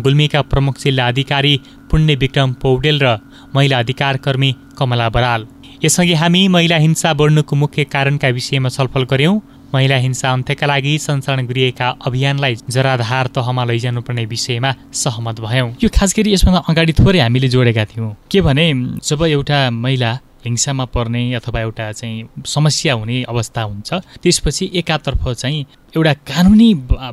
[0.00, 1.54] गुल्मीका प्रमुख जिल्ला अधिकारी
[1.90, 3.16] पुण्य विक्रम पौडेल र
[3.54, 5.46] महिला अधिकार कर्मी कमला बराल।
[5.84, 9.40] यसअघि हामी महिला हिंसा बढ्नुको मुख्य कारणका विषयमा छलफल गऱ्यौँ।
[9.74, 16.14] महिला हिंसा अन्त्यका लागि सञ्चालन गरिएका अभियानलाई जराधार तहमा लैजानुपर्ने विषयमा सहमत भयौँ। यो खास
[16.18, 18.66] गरी यसभन्दा अगाडि थोरै हामीले जोडेका थियौँ। के भने
[19.06, 23.92] जब एउटा महिला हिंसामा पर्ने अथवा एउटा चाहिँ समस्या हुने अवस्था हुन्छ
[24.22, 25.64] त्यसपछि एकातर्फ चाहिँ
[25.96, 26.68] एउटा कानुनी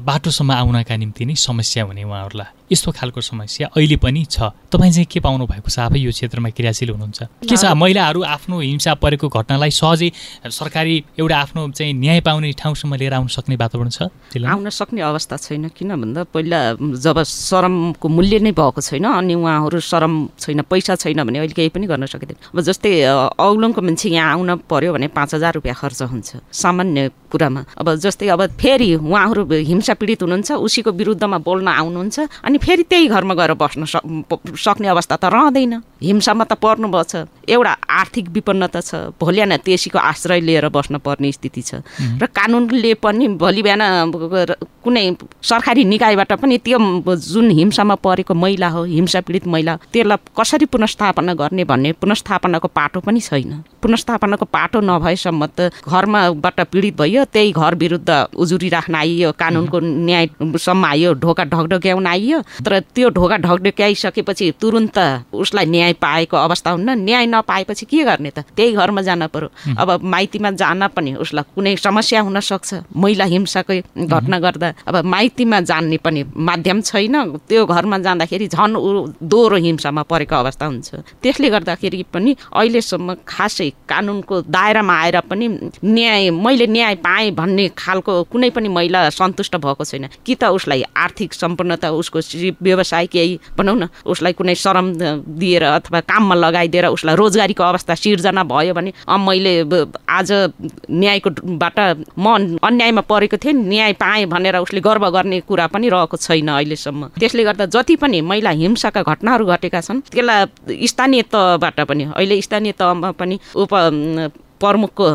[0.06, 5.08] बाटोसम्म आउनका निम्ति नै समस्या हुने उहाँहरूलाई। यस्तो खालको समस्या अहिले पनि छ। तपाईँ चाहिँ
[5.10, 5.80] के पाउनु भएको छ?
[5.88, 7.66] आफै यो क्षेत्रमा क्रियाशील हुनुहुन्छ। के छ?
[7.74, 10.10] महिलाहरू आफ्नो हिंसा परेको घटनालाई सहजै
[10.52, 14.14] सरकारी एउटा आफ्नो चाहिँ न्याय पाउने ठाउँसम्म लिएर आउन सक्ने वातावरण छ?
[14.46, 16.60] आउन सक्ने अवस्था छैन किन भन्दा पहिला
[17.02, 21.70] जब शरमको मूल्य नै भएको छैन अनि उहाँहरू शरम छैन पैसा छैन भने अहिले केही
[21.74, 22.92] पनि गर्न सकिँदैन। अब जस्तै
[23.42, 28.28] औलङको मान्छे यहाँ आउन पर्यो भने पाँच हजार रुपियाँ खर्च हुन्छ सामान्य कुरामा। अब जस्तै
[28.28, 33.54] अब फेरि उहाँहरू हिंसा पीडित हुनुहुन्छ उसीको विरुद्धमा बोल्न आउनुहुन्छ अनि फेरि त्यही घरमा गएर
[33.56, 39.58] बस्न सक्ने अवस्था त रहँदैन। हिंसामा त पर्नुभएको छ एउटा आर्थिक विपन्नता छ। भोलि बिहान
[39.64, 41.82] त्यसैको आश्रय लिएर बस्न पर्ने स्थिति छ।
[42.22, 44.12] र कानुनले पनि भोलि बिहान
[44.84, 45.06] कुनै
[45.44, 46.78] सरकारी निकायबाट पनि त्यो
[47.16, 53.00] जुन हिंसामा परेको महिला हो हिंसा पीडित महिला त्यसलाई कसरी पुनस्थापना गर्ने भन्ने पुनस्थापनाको पाटो
[53.00, 59.32] पनि छैन। पुनस्थापनाको पाटो नभएसम्म त घरमाबाट पीडित भयो त्यही घर विरुद्ध उजुरी राख्न आइयो
[59.40, 64.98] कानुनको न्यायसम्म आइयो ढोका ढकढक्याउन आइयो। तर त्यो ढोका ढकढक्याइसकेपछि तुरुन्त
[65.34, 68.40] उसलाई न्याय पाएको अवस्था हुन्न न्याय नपाएपछि के गर्ने त?
[68.56, 73.80] त्यही घरमा जान पर्यो। अब माइतीमा जान पनि उसलाई कुनै समस्या हुन सक्छ। महिला हिंसाकै
[73.98, 80.04] घटना गर्दा अब माइतीमा जान्ने पनि माध्यम छैन। त्यो घरमा जाँदाखेरि झन् ऊ दोहोरो हिंसामा
[80.04, 80.90] परेको अवस्था हुन्छ।
[81.24, 85.48] त्यसले गर्दाखेरि पनि अहिलेसम्म खासै कानुनको दायरामा आएर पनि
[85.84, 90.84] न्याय मैले न्याय पाएँ भन्ने खालको कुनै पनि महिला सन्तुष्ट भएको छैन। कि त उसलाई
[90.98, 92.20] आर्थिक सम्पन्नता उसको
[92.62, 94.94] व्यवसाय केही भनौँ न उसलाई कुनै श्रम
[95.40, 98.92] दिएर अथवा काममा लगाइदिएर उसलाई रोजगारीको अवस्था सिर्जना भयो भने
[99.28, 99.54] मैले
[100.10, 100.30] आज
[100.90, 101.80] न्यायकोबाट
[102.18, 107.04] म अन्यायमा परेको थिएँ न्याय पाएँ भनेर उसले गर्व गर्ने कुरा पनि रहेको छैन अहिलेसम्म।
[107.20, 112.72] त्यसले गर्दा जति पनि महिला हिंसाका घटनाहरू घटेका छन् त्यसलाई स्थानीय तहबाट पनि अहिले स्थानीय
[112.80, 113.74] तहमा पनि उप
[114.60, 115.06] प्रमुखको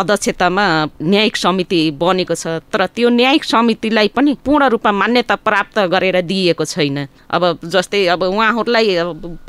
[0.00, 0.66] अध्यक्षतामा
[1.02, 6.64] न्यायिक समिति बनेको छ तर त्यो न्यायिक समितिलाई पनि पूर्ण रूपमा मान्यता प्राप्त गरेर दिइएको
[6.64, 6.98] छैन।
[7.30, 8.96] अब जस्तै अब उहाँहरूलाई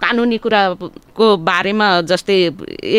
[0.02, 2.38] कानुनी कुराको बारेमा जस्तै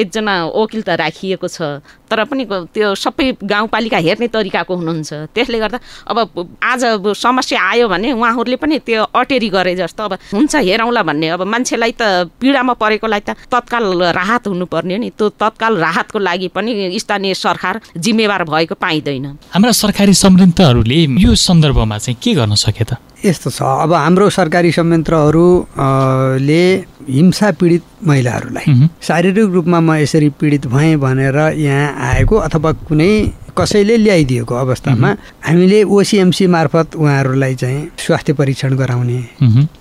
[0.00, 5.78] एकजना वकिल त राखिएको छ। तर पनि त्यो सबै गाउँपालिका हेर्ने तरिकाको हुनुहुन्छ। त्यसले गर्दा
[6.10, 6.16] अब
[6.62, 6.82] आज
[7.16, 11.92] समस्या आयो भने उहाँहरूले पनि त्यो अटेरी गरे जस्तो अब हुन्छ हेरौँला भन्ने। अब मान्छेलाई
[11.98, 12.02] त
[12.40, 18.44] पीडामा परेकोलाई त तत्काल राहत हुनुपर्ने नि। त्यो तत्काल राहतको लागि पनि स्थानीय सरकार जिम्मेवार
[18.44, 22.96] भएको पाइँदैन। हाम्रा सरकारी संयन्त्रहरूले यो सन्दर्भमा चाहिँ के गर्न सके त?
[23.24, 26.62] यस्तो छ। अब हाम्रो सरकारी संयन्त्रहरूले
[27.08, 33.10] हिंसा पीडित महिलाहरूलाई। शारीरिक रूपमा म यसरी पीडित भएँ भनेर यहाँ आएको अथवा कुनै
[33.58, 35.10] कसैले ल्याइदिएको अवस्थामा
[35.46, 39.18] हामीले ओसिएमसी मार्फत उहाँहरूलाई चाहिँ स्वास्थ्य परीक्षण गराउने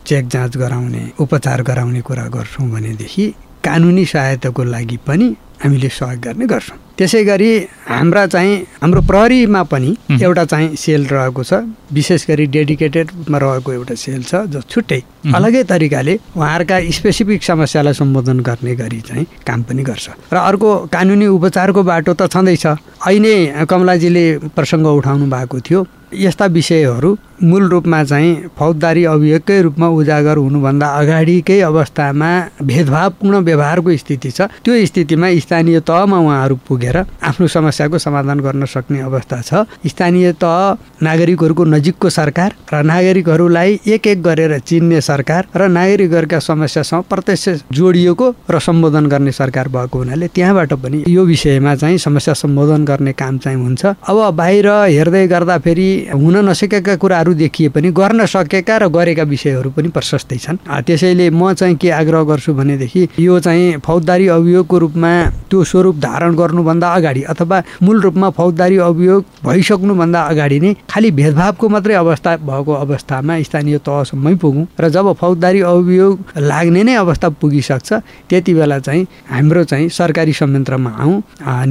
[0.08, 3.34] चेक जाँच गराउने उपचार गराउने कुरा गर्छौँ भनेदेखि
[3.66, 5.28] कानुनी सहायताको लागि पनि
[5.64, 7.50] हामीले सहयोग गर्ने गर्छौँ। त्यसै गरी
[7.88, 9.90] हाम्रा चाहिँ हाम्रो प्रहरीमा पनि
[10.22, 11.54] एउटा चाहिँ सेल रहेको छ।
[11.92, 15.02] विशेष गरी डेडिकेटेड रूपमा रहेको एउटा सेल छ जो छुट्टै
[15.36, 21.28] अलगै तरिकाले उहाँहरूका स्पेसिफिक समस्यालाई सम्बोधन गर्ने गरी चाहिँ काम पनि गर्छ। र अर्को कानुनी
[21.28, 22.66] उपचारको बाटो त छँदैछ।
[23.08, 24.26] अहिले कमलाजीले
[24.56, 25.80] प्रसङ्ग उठाउनु भएको थियो।
[26.16, 27.10] यस्ता विषयहरू
[27.44, 32.30] मूल रूपमा चाहिँ फौजदारी अभियोगकै रूपमा उजागर हुनुभन्दा अगाडिकै अवस्थामा
[32.64, 39.00] भेदभावपूर्ण व्यवहारको स्थिति छ। त्यो स्थितिमा स्थानीय तहमा उहाँहरू पुगेर आफ्नो समस्याको समाधान गर्न सक्ने
[39.02, 45.68] अवस्था छ। स्थानीय तह नागरिकहरूको नजिकको सरकार र नागरिकहरूलाई एक एक गरेर चिन्ने सरकार र
[45.70, 51.98] नागरिकहरूका समस्यासँग प्रत्यक्ष जोडिएको र सम्बोधन गर्ने सरकार भएको हुनाले त्यहाँबाट पनि यो विषयमा चाहिँ
[51.98, 57.92] समस्या सम्बोधन गर्ने काम चाहिँ हुन्छ। अब बाहिर हेर्दै गर्दाखेरि हुन नसकेका कुराहरू देखिए पनि
[57.92, 63.08] गर्न सकेका र गरेका विषयहरू पनि प्रशस्तै छन्। त्यसैले म चाहिँ के आग्रह गर्छु भनेदेखि
[63.20, 65.12] यो चाहिँ फौजदारी अभियोगको रूपमा
[65.50, 71.70] त्यो स्वरूप धारण गर्नुभन्दा अगाडि अथवा मूल रूपमा फौजदारी अभियोग भइसक्नुभन्दा अगाडि नै खालि भेदभावको
[71.70, 77.94] मात्रै अवस्था भएको अवस्थामा स्थानीय तहसम्मै पुगौँ र जब फौजदारी अभियोग लाग्ने नै अवस्था पुगिसक्छ
[78.30, 81.22] त्यति बेला चाहिँ हाम्रो चाहिँ सरकारी संयन्त्रमा आउँ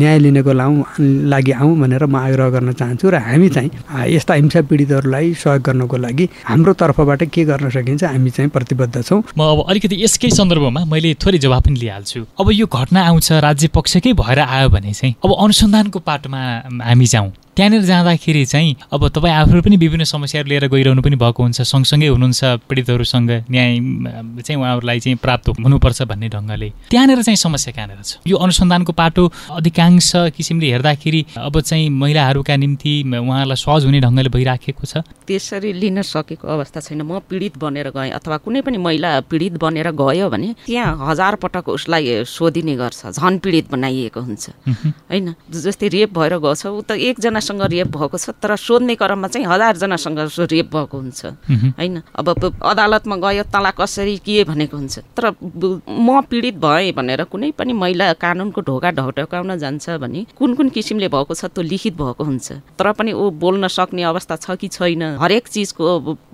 [0.01, 0.83] न्याय लिनेको लाउँ
[1.29, 3.71] लागि आउँ भनेर म आग्रह गर्न चाहन्छु र हामी चाहिँ
[4.15, 9.23] यस्ता हिंसा पीडितहरूलाई सहयोग गर्नको लागि हाम्रो तर्फबाट के गर्न सकिन्छ हामी चाहिँ प्रतिबद्ध छौँ।
[9.37, 13.69] म अब अलिकति यसकै सन्दर्भमा मैले थोरै जवाब पनि लिइहाल्छु। अब यो घटना आउँछ राज्य
[13.77, 16.41] पक्षकै भएर आयो भने चाहिँ। अब अनुसन्धानको पाटोमा
[16.89, 21.43] हामी जाउँ। त्यहाँनिर जाँदाखेरि चाहिँ अब तपाईँ आफू पनि विभिन्न समस्याहरू लिएर गइरहनु पनि भएको
[21.43, 27.73] हुन्छ सँगसँगै हुनुहुन्छ पीडितहरूसँग न्याय चाहिँ उहाँहरूलाई चाहिँ प्राप्त हुनुपर्छ भन्ने ढङ्गले। त्यहाँनिर चाहिँ समस्या
[27.73, 28.19] कहाँनिर छ?
[28.27, 29.23] यो अनुसन्धानको पाटो
[29.55, 36.03] अधिकांश किसिमले हेर्दाखेरि अब चाहिँ महिलाहरूका निम्ति उहाँहरूलाई सहज हुने ढङ्गले भइराखेको छ। त्यसरी लिन
[36.03, 40.55] सकेको अवस्था छैन। म पीडित बनेर गएँ अथवा कुनै पनि महिला पीडित बनेर गयो भने
[40.67, 44.45] त्यहाँ हजार पटक उसलाई सोधिने गर्छ झन पीडित बनाइएको हुन्छ।
[45.07, 45.35] होइन?
[45.55, 49.47] जस्तै रेप भएर गछ ऊ त एकजना एकजनासँग रेप भएको छ तर सोध्ने क्रममा चाहिँ
[49.47, 50.19] हजारजनासँग
[50.51, 51.25] रेप भएको हुन्छ।
[51.77, 52.29] होइन अब
[52.63, 54.99] अदालतमा गयो तँलाई कसरी के भनेको हुन्छ?
[55.17, 55.25] तर
[55.89, 61.09] म पीडित भएँ भनेर कुनै पनि महिला कानुनको ढोका ढकढकाउन जान्छ भने कुन कुन किसिमले
[61.09, 65.03] भएको छ त्यो लिखित भएको हुन्छ। तर पनि ऊ बोल्न सक्ने अवस्था छ कि छैन?
[65.21, 65.85] हरेक चिजको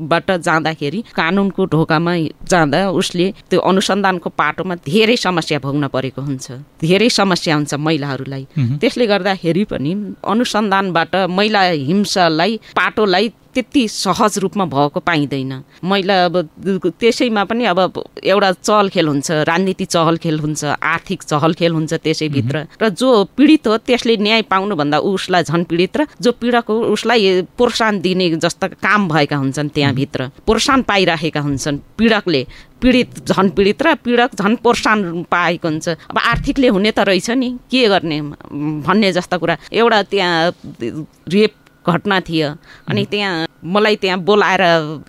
[0.00, 2.14] बाट जाँदाखेरि कानुनको ढोकामा
[2.46, 6.46] जाँदा उसले त्यो अनुसन्धानको पाटोमा धेरै समस्या भोग्न परेको हुन्छ।
[6.80, 8.46] धेरै समस्या हुन्छ महिलाहरूलाई।
[8.80, 9.90] त्यसले गर्दाखेरि पनि
[10.24, 15.52] अनुसन्धान बाट महिला हिंसालाई पाटोलाई त्यति सहज रूपमा भएको पाइँदैन।
[15.84, 16.36] महिला अब
[17.00, 17.78] त्यसैमा पनि अब
[18.24, 24.16] एउटा चहलखेल हुन्छ राजनीति चहलखेल हुन्छ आर्थिक चहलखेल हुन्छ त्यसैभित्र। र जो पीडित हो त्यसले
[24.16, 29.36] न्याय पाउनुभन्दा उसलाई झन् पीडित र जो पीडक हो उसलाई प्रोत्साहन दिने जस्ता काम भएका
[29.36, 32.46] हुन्छन् त्यहाँभित्र प्रोत्साहन पाइराखेका हुन्छन् पीडकले।
[32.80, 37.48] पीडित झन् पीडित र पीडक झन् प्रोत्साहन पाएको हुन्छ। अब आर्थिकले हुने त रहेछ नि
[37.70, 38.20] के गर्ने
[38.86, 40.52] भन्ने जस्ता कुरा। एउटा त्यहाँ
[41.28, 41.54] रेप
[41.90, 42.48] घटना थियो।
[42.88, 44.62] अनि त्यहाँ मलाई त्यहाँ बोलाएर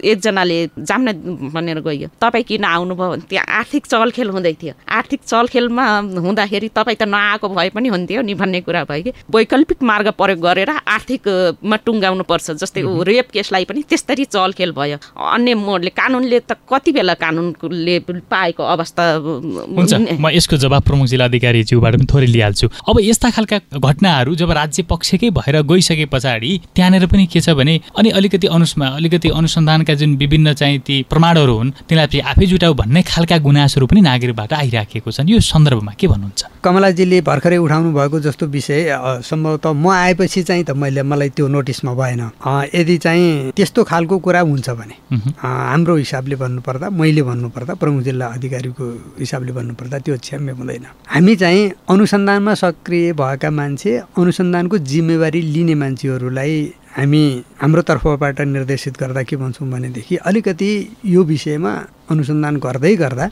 [0.04, 1.08] एकजनाले जाम्न
[1.56, 3.10] भनेर गयो। तपाईँ किन आउनुभयो?
[3.12, 5.86] भने त्यहाँ आर्थिक चलखेल हुँदै थियो। आर्थिक चलखेलमा
[6.20, 10.40] हुँदाखेरि तपाईँ त नआएको भए पनि हुन्थ्यो नि भन्ने कुरा भयो कि। वैकल्पिक मार्ग प्रयोग
[10.44, 16.40] गरेर आर्थिकमा टुङ्गाउनु पर्छ जस्तै ऊ रेप केसलाई पनि त्यस्तरी चलखेल भयो। अन्य मोडले कानुनले
[16.44, 22.28] त कति बेला कानुनले पाएको अवस्था हुन्छ म यसको जवाब प्रमुख जिल्ला अधिकारीज्यूबाट पनि थोरै
[22.28, 27.50] लिइहाल्छु। अब यस्ता खालका घटनाहरू जब राज्य पक्षकै भएर गइसके पछाडि त्यहाँनिर पनि के छ
[27.60, 32.46] भने अनि अलिकति अनुसमा अलिकति अनुसन्धानका जुन विभिन्न चाहिँ ती प्रमाणहरू हुन् तिनीलाई चाहिँ आफै
[32.52, 36.42] जुटाउ भन्ने खालका गुनासोहरू पनि नागरिकबाट आइराखेको छन्। यो सन्दर्भमा के भन्नुहुन्छ?
[36.64, 38.80] कमलाजीले भर्खरै उठाउनु भएको जस्तो विषय
[39.30, 42.22] सम्भवतः म आएपछि चाहिँ त मैले मलाई त्यो नोटिसमा भएन।
[42.76, 44.96] यदि चाहिँ त्यस्तो खालको कुरा हुन्छ भने
[45.44, 48.86] हाम्रो हिसाबले भन्नुपर्दा मैले भन्नुपर्दा प्रमुख जिल्ला अधिकारीको
[49.20, 56.51] हिसाबले भन्नुपर्दा त्यो क्षम्य हुँदैन। हामी चाहिँ अनुसन्धानमा सक्रिय भएका मान्छे अनुसन्धानको जिम्मेवारी लिने मान्छेहरूलाई
[56.98, 57.24] हामी
[57.62, 60.72] हाम्रो तर्फबाट निर्देशित गर्दा के भन्छौँ भनेदेखि अलिकति
[61.06, 61.74] यो विषयमा
[62.12, 63.26] अनुसन्धान गर्दै गर्दा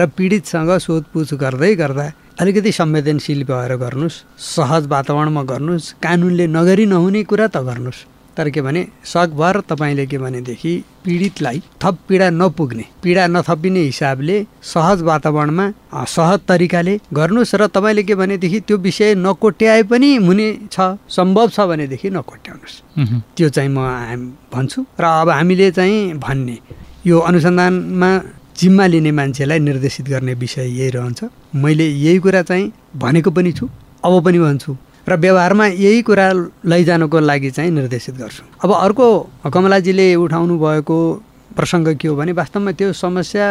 [0.00, 2.06] र पीडितसँग सोधपुछ गर्दै गर्दा
[2.40, 4.22] अलिकति संवेदनशील भएर गर्नुहोस्
[4.56, 10.18] सहज वातावरणमा गर्नुहोस् कानुनले नगरी नहुने कुरा त गर्नुहोस्। तर के भने सकभर तपाईँले के
[10.18, 10.72] भनेदेखि
[11.04, 14.36] पीडितलाई थप पीडा नपुग्ने पीडा नथपिने हिसाबले
[14.72, 15.66] सहज वातावरणमा
[16.16, 21.60] सहज तरिकाले गर्नुहोस् र तपाईँले के भनेदेखि त्यो विषय नकोट्याए पनि हुने छ सम्भव छ
[21.70, 22.76] भनेदेखि नकोट्याउनुहोस्।
[23.36, 23.78] त्यो चाहिँ म
[24.52, 26.58] भन्छु र अब हामीले चाहिँ भन्ने
[27.06, 28.10] यो अनुसन्धानमा
[28.58, 33.68] जिम्मा लिने मान्छेलाई निर्देशित गर्ने विषय यही रहन्छ। मैले यही कुरा चाहिँ भनेको पनि छु
[34.04, 34.76] अब पनि भन्छु।
[35.08, 36.26] र व्यवहारमा यही कुरा
[36.66, 39.06] लैजानुको लागि चाहिँ निर्देशित गर्छु। अब अर्को
[39.54, 40.98] कमलाजीले उठाउनु भएको
[41.56, 43.46] प्रसङ्ग के हो भने वास्तवमा त्यो समस्या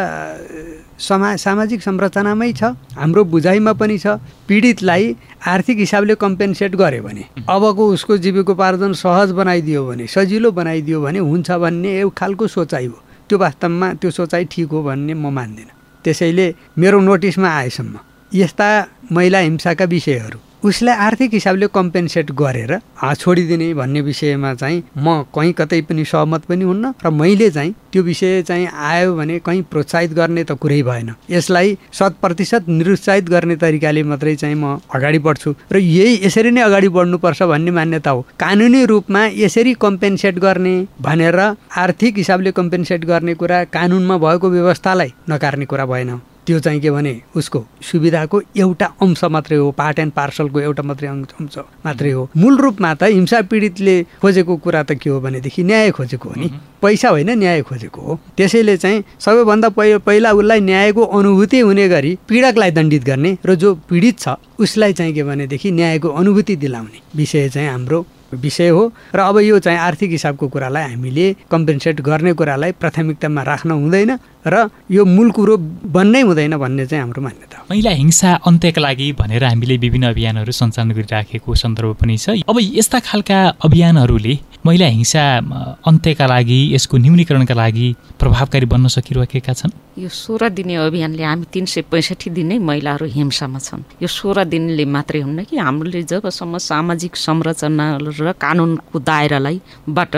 [0.99, 2.63] समा सामाजिक संरचनामै छ
[2.99, 5.03] हाम्रो बुझाइमा पनि छ। पीडितलाई
[5.47, 11.51] आर्थिक हिसाबले कम्पेन्सेट गर्यो भने अबको उसको जीविकोपार्जन सहज बनाइदियो भने सजिलो बनाइदियो भने हुन्छ
[11.51, 12.97] भन्ने एक खालको सोचाइ हो।
[13.29, 16.45] त्यो वास्तवमा त्यो सोचाइ ठिक हो भन्ने म मान्दिनँ। त्यसैले
[16.77, 17.95] मेरो नोटिसमा आएसम्म
[18.33, 18.67] यस्ता
[19.11, 22.71] महिला हिंसाका विषयहरू उसलाई आर्थिक हिसाबले कम्पेन्सेट गरेर
[23.15, 28.03] छोडिदिने भन्ने विषयमा चाहिँ म कहीँ कतै पनि सहमत पनि हुन्न र मैले चाहिँ त्यो
[28.03, 33.55] विषय चाहिँ आयो भने कहीँ प्रोत्साहित गर्ने त कुरै भएन। यसलाई शत प्रतिशत निरुत्साहित गर्ने
[33.61, 38.25] तरिकाले मात्रै चाहिँ म अगाडि बढ्छु। र यही यसरी नै अगाडि बढ्नुपर्छ भन्ने मान्यता हो।
[38.41, 41.39] कानुनी रूपमा यसरी कम्पेन्सेट गर्ने भनेर
[41.77, 47.13] आर्थिक हिसाबले कम्पेन्सेट गर्ने कुरा कानुनमा भएको व्यवस्थालाई नकार्ने कुरा भएन। त्यो चाहिँ के भने
[47.35, 52.57] उसको सुविधाको एउटा अंश मात्रै हो पार्ट एन्ड पार्सलको एउटा मात्रै अंश मात्रै हो। मूल
[52.57, 56.49] रूपमा त हिंसा पीडितले खोजेको कुरा त के हो भनेदेखि न्याय खोजेको हो नि।
[56.81, 59.69] पैसा होइन न्याय खोजेको हो। त्यसैले चाहिँ सबैभन्दा
[60.05, 65.13] पहिला उसलाई न्यायको अनुभूति हुने गरी पीडकलाई दण्डित गर्ने र जो पीडित छ उसलाई चाहिँ
[65.13, 70.11] के भनेदेखि न्यायको अनुभूति दिलाउने विषय चाहिँ हाम्रो विषय हो। र अब यो चाहिँ आर्थिक
[70.11, 74.11] हिसाबको कुरालाई हामीले कम्पेन्सेट गर्ने कुरालाई प्राथमिकतामा राख्न हुँदैन
[74.47, 75.57] र यो मूल कुरो
[75.89, 80.91] बन्नै हुँदैन भन्ने चाहिँ हाम्रो मान्यता महिला हिंसा अन्त्यका लागि भनेर हामीले विभिन्न अभियानहरू सञ्चालन
[80.91, 84.33] गरिराखेको सन्दर्भ पनि छ। अब यस्ता खालका अभियानहरूले
[84.65, 85.23] महिला हिंसा
[85.85, 87.87] अन्त्यका लागि यसको न्यूनीकरणका लागि
[88.19, 89.71] प्रभावकारी बन्न सकिरहेका छन्?
[90.01, 94.85] यो सोह्र दिने अभियानले हामी तिन सय पैँसठी दिनै महिलाहरू हिंसामा छन् यो सोह्र दिनले
[94.89, 99.57] मात्रै हुन्न कि हामीले जबसम्म सामाजिक संरचना र कानुनको दायरालाई
[99.89, 100.13] बाट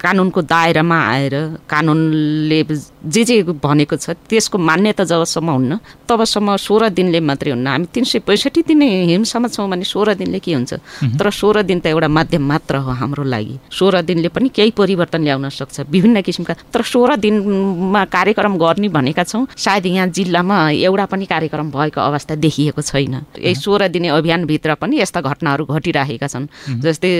[0.00, 1.34] कानुनको दायरामा आएर
[1.68, 2.60] कानुनले
[3.04, 5.72] जे जे भनेको छ त्यसको मान्यता जबसम्म हुन्न
[6.08, 10.38] तबसम्म सोह्र दिनले मात्रै हुन्न। हामी तिन सय पैँसठी दिन हिंसामा छौँ भने सोह्र दिनले
[10.40, 10.72] के हुन्छ?
[11.20, 15.22] तर सोह्र दिन त एउटा माध्यम मात्र हो हाम्रो लागि। सोह्र दिनले पनि केही परिवर्तन
[15.22, 21.06] ल्याउन सक्छ विभिन्न किसिमका। तर सोह्र दिनमा कार्यक्रम गर्ने भनेका छौँ सायद यहाँ जिल्लामा एउटा
[21.12, 26.46] पनि कार्यक्रम भएको अवस्था देखिएको छैन। यही सोह्र दिने अभियानभित्र पनि यस्ता घटनाहरू घटिरहेका छन्।
[26.80, 27.10] जस्तै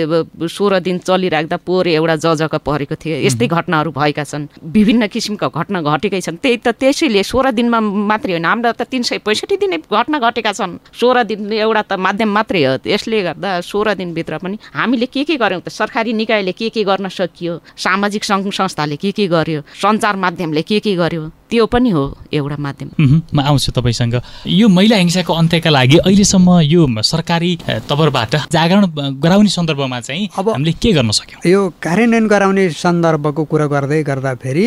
[0.49, 5.79] सोह्र दिन चलिराख्दा पोहोर एउटा जजका परेको थियो। यस्तै घटनाहरू भएका छन्। विभिन्न किसिमका घटना
[5.83, 9.83] घटेकै छन्। त्यही त त्यसैले सोह्र दिनमा मात्रै होइन। हाम्रो त तिन सय पैँसठी दिन
[9.91, 14.55] घटना घटेका छन्। सोह्र दिन एउटा त माध्यम मात्रै हो। यसले गर्दा सोह्र दिनभित्र पनि
[14.71, 15.69] हामीले के के गऱ्यौँ त?
[15.69, 17.53] सरकारी निकायले के के गर्न सकियो?
[17.77, 22.57] सामाजिक सङ्घ संस्थाले के के गर्यो सञ्चार माध्यमले के के गर्यो त्यो पनि हो एउटा
[22.57, 22.89] माध्यम।
[23.35, 24.15] म आउँछु तपाईँसँग।
[24.47, 27.51] यो महिला हिंसाको अन्त्यका लागि अहिलेसम्म यो सरकारी
[27.89, 28.85] तवरबाट जागरण
[29.19, 31.41] गराउने सन्दर्भमा चाहिँ अब हामीले के गर्न सक्यौँ?
[31.51, 34.65] यो कार्यान्वयन गराउने सन्दर्भको कुरा गर्दै गर्दाखेरि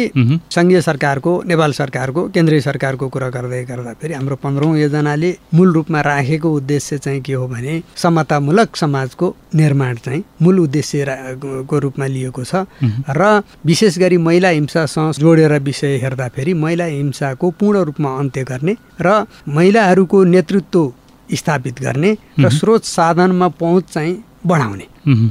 [0.53, 6.53] सङ्घीय सरकारको नेपाल सरकारको केन्द्रीय सरकारको कुरा गर्दै गर्दाखेरि हाम्रो पन्ध्रौँ योजनाले मूल रूपमा राखेको
[6.53, 12.69] उद्देश्य चाहिँ के हो भने समतामूलक समाजको निर्माण चाहिँ मूल उद्देश्यको रूपमा लिएको छ।
[13.09, 19.27] र विशेष गरी महिला हिंसासँग जोडेर विषय हेर्दाखेरि महिला हिंसाको पूर्ण रूपमा अन्त्य गर्ने र
[19.47, 20.93] महिलाहरूको नेतृत्व
[21.31, 22.11] स्थापित गर्ने
[22.41, 24.15] र स्रोत साधनमा पहुँच चाहिँ
[24.47, 24.87] बढाउने।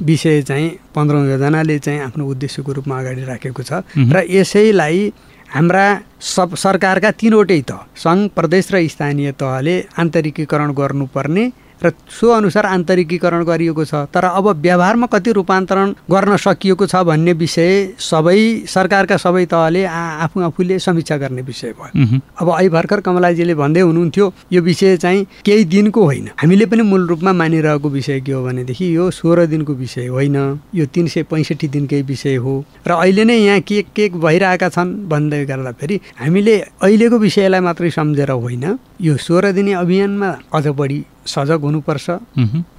[0.07, 5.11] विषय चाहिँ पन्ध्रौँ योजनाले चाहिँ आफ्नो उद्देश्यको रूपमा अगाडि राखेको छ। र यसैलाई
[5.51, 5.85] हाम्रा
[6.23, 11.45] सब सरकारका तिनवटै तह सङ्घ प्रदेश र स्थानीय तहले आन्तरिकीकरण गर्नुपर्ने
[11.85, 17.33] र सो अनुसार आन्तरिकीकरण गरिएको छ। तर अब व्यवहारमा कति रूपान्तरण गर्न सकिएको छ भन्ने
[17.35, 23.55] विषय सबै सरकारका सबै तहले आफू आफूले समीक्षा गर्ने विषय भयो। अब अहिले भर्खर कमलाजीले
[23.55, 28.31] भन्दै हुनुहुन्थ्यो यो विषय चाहिँ केही दिनको होइन। हामीले पनि मूल रूपमा मानिरहेको विषय के
[28.31, 30.37] हो भनेदेखि यो सोह्र दिनको विषय होइन
[30.75, 32.53] यो तिन सय पैँसठी दिनकै विषय हो।
[32.87, 38.31] र अहिले नै यहाँ के के भइरहेका छन् भन्दै गर्दाखेरि हामीले अहिलेको विषयलाई मात्रै सम्झेर
[38.31, 42.09] होइन यो सोह्र दिने अभियानमा अझ बढी सजग हुनुपर्छ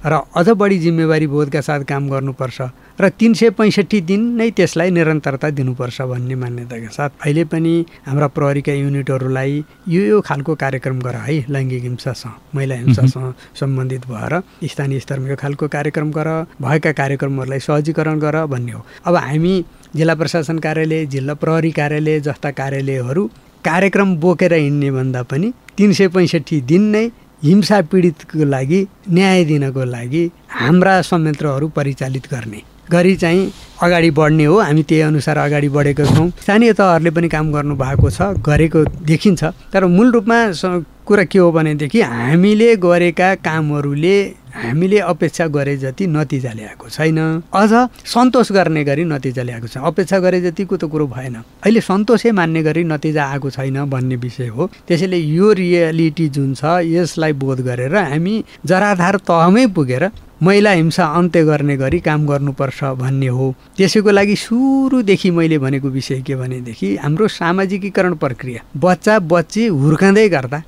[0.05, 2.61] र अझ बढी जिम्मेवारी बोधका साथ काम गर्नुपर्छ
[3.01, 7.73] र तिन सय पैँसठी दिन नै त्यसलाई निरन्तरता दिनुपर्छ भन्ने मान्यताका साथ अहिले पनि
[8.07, 14.41] हाम्रा प्रहरीका युनिटहरूलाई यो यो खालको कार्यक्रम गर है लैङ्गिक हिंसासँग महिला हिंसासँग सम्बन्धित भएर
[14.71, 16.29] स्थानीय स्तरमा यो खालको कार्यक्रम गर
[16.61, 19.53] भएका कार्यक्रमहरूलाई सहजीकरण गर भन्ने हो। अब हामी
[19.95, 23.27] जिल्ला प्रशासन कार्यालय जिल्ला प्रहरी कार्यालय जस्ता कार्यालयहरू
[23.65, 27.05] कार्यक्रम बोकेर हिँड्ने भन्दा पनि तिन सय पैँसठी दिन नै
[27.45, 28.79] हिंसा पीडितको लागि
[29.15, 30.23] न्याय दिनको लागि
[30.59, 36.29] हाम्रा संयन्त्रहरू परिचालित गर्ने। गरी चाहिँ अगाडि बढ्ने हो। हामी त्यही अनुसार अगाडि बढेको छौँ।
[36.41, 39.43] स्थानीय तहहरूले पनि काम गर्नु भएको छ गरेको देखिन्छ।
[39.73, 40.39] तर मूल रूपमा
[41.05, 44.17] कुरा के हो भनेदेखि हामीले गरेका कामहरूले
[44.55, 47.19] हामीले अपेक्षा गरे जति नतिजा ल्याएको छैन।
[47.53, 47.71] अझ
[48.07, 52.63] सन्तोष गर्ने गरी नतिजा ल्याएको छ। अपेक्षा गरे जतिको त कुरो भएन। अहिले सन्तोषै मान्ने
[52.63, 57.95] गरी नतिजा आएको छैन भन्ने विषय हो। त्यसैले यो रियालिटी जुन छ यसलाई बोध गरेर
[57.95, 60.09] हामी जराधार तहमै पुगेर
[60.43, 66.21] महिला हिंसा अन्त्य गर्ने गरी काम गर्नुपर्छ भन्ने हो। त्यसैको लागि सुरुदेखि मैले भनेको विषय
[66.21, 70.61] के भनेदेखि हाम्रो सामाजिकीकरण प्रक्रिया बच्चा बच्ची हुर्काउँदै गर्दा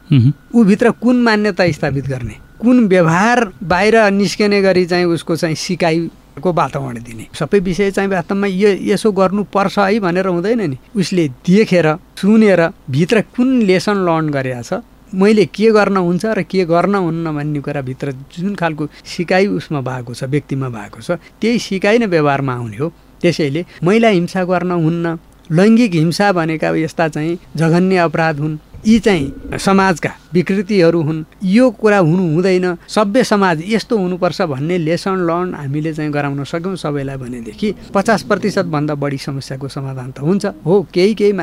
[0.56, 7.04] ऊभित्र कुन मान्यता स्थापित गर्ने कुन व्यवहार बाहिर निस्कने गरी चाहिँ उसको चाहिँ सिकाइको वातावरण
[7.04, 12.68] दिने। सबै विषय चाहिँ वास्तवमा यो यसो गर्नुपर्छ है भनेर हुँदैन नि। उसले देखेर सुनेर
[12.90, 14.82] भित्र कुन लेसन लर्न गरेका छ
[15.14, 20.14] मैले के गर्न हुन्छ र के गर्न हुन्न भन्ने कुराभित्र जुन खालको सिकाइ उसमा भएको
[20.14, 22.92] छ व्यक्तिमा भएको छ त्यही सिकाइ नै व्यवहारमा आउने हो।
[23.22, 25.18] त्यसैले महिला हिंसा गर्न हुन्न
[25.52, 31.98] लैङ्गिक हिंसा भनेका यस्ता चाहिँ जघन्य अपराध हुन्। यी चाहिँ समाजका विकृतिहरू हुन्। यो कुरा
[31.98, 37.74] हुनु हुँदैन। सभ्य समाज यस्तो हुनुपर्छ भन्ने लेसन लर्न हामीले चाहिँ गराउन सक्यौँ सबैलाई भनेदेखि
[37.94, 41.34] पचास प्रतिशतभन्दा बढी समस्याको समाधान त हुन्छ। हो केही केही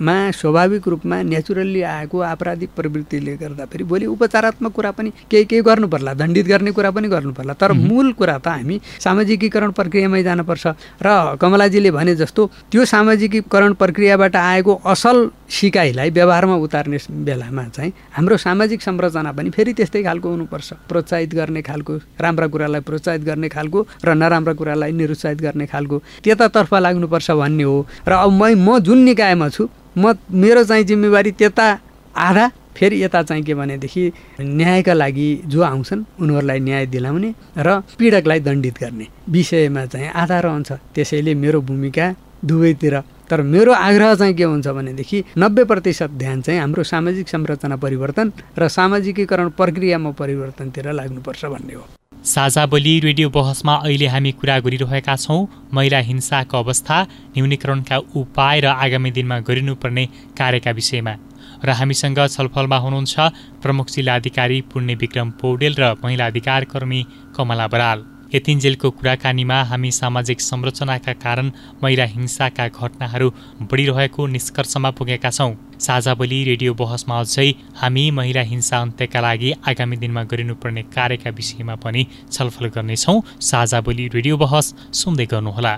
[0.00, 5.62] मान्छेहरूमा स्वाभाविक रूपमा नेचुरल्ली आएको आपराधिक प्रवृत्तिले गर्दा फेरि भोलि उपचारात्मक कुरा पनि केही केही
[5.62, 10.22] गर्नु पर्ला दण्डित गर्ने कुरा पनि गर्नु पर्ला तर मूल कुरा त हामी सामाजिकीकरण प्रक्रियामै
[10.22, 10.66] जानुपर्छ।
[11.00, 18.36] र कमलाजीले भने जस्तो त्यो सामाजिकीकरण प्रक्रियाबाट आएको असल सिकाइलाई व्यवहारमा उतार्ने बेलामा चाहिँ हाम्रो
[18.36, 23.86] सामाजिक संरचना पनि फेरि त्यस्तै खालको हुनुपर्छ। प्रोत्साहित गर्ने खालको राम्रा कुरालाई प्रोत्साहित गर्ने खालको
[24.04, 28.98] र नराम्रा कुरालाई निरुत्साहित गर्ने खालको। त्यतातर्फ लाग्नुपर्छ भन्ने हो। र अब मै म जुन
[29.08, 29.68] निकायमा छु
[29.98, 31.66] म मेरो चाहिँ जिम्मेवारी त्यता
[32.14, 34.02] आधा फेरि यता चाहिँ के भनेदेखि
[34.40, 40.72] न्यायका लागि जो आउँछन् उनीहरूलाई न्याय दिलाउने र पीडकलाई दण्डित गर्ने विषयमा चाहिँ आधा रहन्छ
[40.94, 46.60] त्यसैले मेरो भूमिका दुवैतिर। तर मेरो आग्रह चाहिँ के हुन्छ भनेदेखि नब्बे प्रतिशत ध्यान चाहिँ
[46.60, 51.84] हाम्रो सामाजिक संरचना परिवर्तन र सामाजिकीकरण प्रक्रियामा परिवर्तनतिर लाग्नुपर्छ भन्ने हो।
[52.26, 56.96] साझा बोली रेडियो बहसमा अहिले हामी कुरा गरिरहेका छौँ। महिला हिंसाको अवस्था
[57.36, 60.04] न्यूनीकरणका उपाय र आगामी दिनमा गरिनुपर्ने
[60.34, 61.14] कार्यका विषयमा।
[61.62, 63.14] र हामीसँग छलफलमा हुनुहुन्छ
[63.62, 67.06] प्रमुख जिल्ला अधिकारी पुण्य विक्रम पौडेल र महिला अधिकार कर्मी
[67.36, 71.50] कमला बराल। यतिन्जेलको कुराकानीमा हामी सामाजिक संरचनाका कारण
[71.82, 73.28] महिला हिंसाका घटनाहरू
[73.62, 77.48] बढिरहेको निष्कर्षमा पुगेका छौँ। साझा बोली रेडियो बहसमा अझै
[77.80, 84.08] हामी महिला हिंसा अन्त्यका लागि आगामी दिनमा गरिनुपर्ने कार्यका विषयमा पनि छलफल गर्नेछौँ। साझा बोली
[84.14, 85.74] रेडियो बहस सुन्दै गर्नुहोला।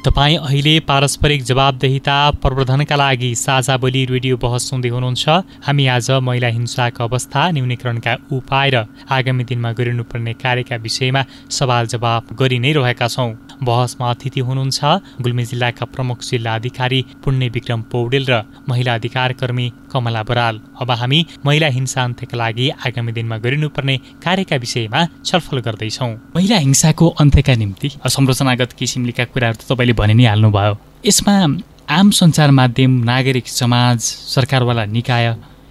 [0.00, 5.28] तपाईँ अहिले पारस्परिक जवाबदेहिता प्रवर्धनका लागि साझा बोली रेडियो बहस सुन्दै हुनुहुन्छ।
[5.60, 12.32] हामी आज महिला हिंसाको अवस्था न्यूनीकरणका उपाय र आगामी दिनमा गरिनुपर्ने कार्यका विषयमा सवाल जवाब
[12.32, 13.30] गरि नै रहेका छौँ।
[13.62, 14.80] बहसमा अतिथि हुनुहुन्छ
[15.22, 20.90] गुल्मी जिल्लाका प्रमुख जिल्ला अधिकारी पुण्य विक्रम पौडेल र महिला अधिकार कर्मी कमला बराल। अब
[20.90, 27.54] हामी महिला हिंसा अन्त्यका लागि आगामी दिनमा गरिनुपर्ने कार्यका विषयमा छलफल गर्दैछौँ। महिला हिंसाको अन्त्यका
[27.54, 30.74] निम्ति संरचनागत किसिमलेका कुराहरू त तपाईँले भने नै हाल्नुभयो।
[31.06, 31.36] यसमा
[31.90, 33.98] आम सञ्चार माध्यम नागरिक समाज
[34.34, 35.26] सरकारवाला निकाय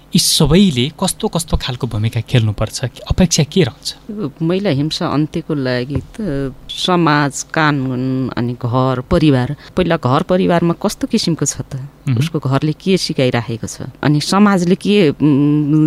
[0.10, 3.06] यी सबैले कस्तो कस्तो खालको भूमिका खेल्नुपर्छ?
[3.14, 4.42] अपेक्षा के रहन्छ?
[4.42, 11.46] महिला हिंसा अन्त्यको लागि त समाज कानुन अनि घर परिवार। पहिला घर परिवारमा कस्तो किसिमको
[11.46, 11.86] छ त?
[12.10, 13.94] उसको घरले के सिकाइराखेको छ?
[14.02, 15.14] अनि समाजले के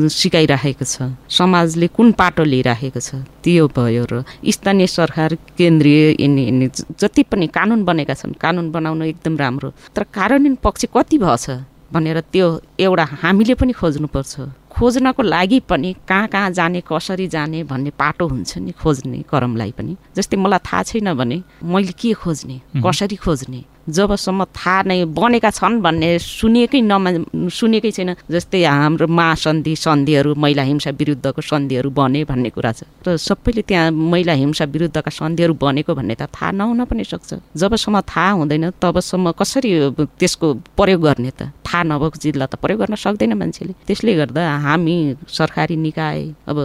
[0.07, 1.11] सिकाइराखेको छ?
[1.27, 3.27] समाजले कुन पाटो लिइराखेको छ?
[3.43, 9.75] त्यो भयो र स्थानीय सरकार केन्द्रीय जति पनि कानुन बनेका छन् कानुन बनाउन एकदम राम्रो।
[9.91, 11.72] तर कार्यान्वयन पक्ष कति भएछ?
[11.93, 12.47] भनेर त्यो
[12.80, 14.34] एउटा हामीले पनि खोज्नुपर्छ।
[14.72, 19.97] खोज्नको लागि पनि कहाँ कहाँ जाने कसरी जाने भन्ने पाटो हुन्छ नि खोज्ने क्रमलाई पनि।
[20.16, 23.61] जस्तै मलाई थाहा छैन भने मैले के खोज्ने कसरी खोज्ने?
[23.89, 27.11] जबसम्म थाहा नै बनेका छन् भन्ने सुनेकै नमा
[27.51, 33.16] सुनेकै छैन। जस्तै हाम्रो महासन्धि सन्धिहरू महिला हिंसा विरुद्धको सन्धिहरू बने भन्ने कुरा छ। र
[33.16, 38.30] सबैले त्यहाँ महिला हिंसा विरुद्धका सन्धिहरू बनेको भन्ने त थाहा नहुन पनि सक्छ। जबसम्म थाहा
[38.39, 39.70] हुँदैन तबसम्म कसरी
[40.18, 40.47] त्यसको
[40.78, 41.51] प्रयोग गर्ने त?
[41.66, 46.59] थाहा नभएको जिल्ला त प्रयोग गर्न सक्दैन मान्छेले। त्यसले गर्दा हामी सरकारी निकाय अब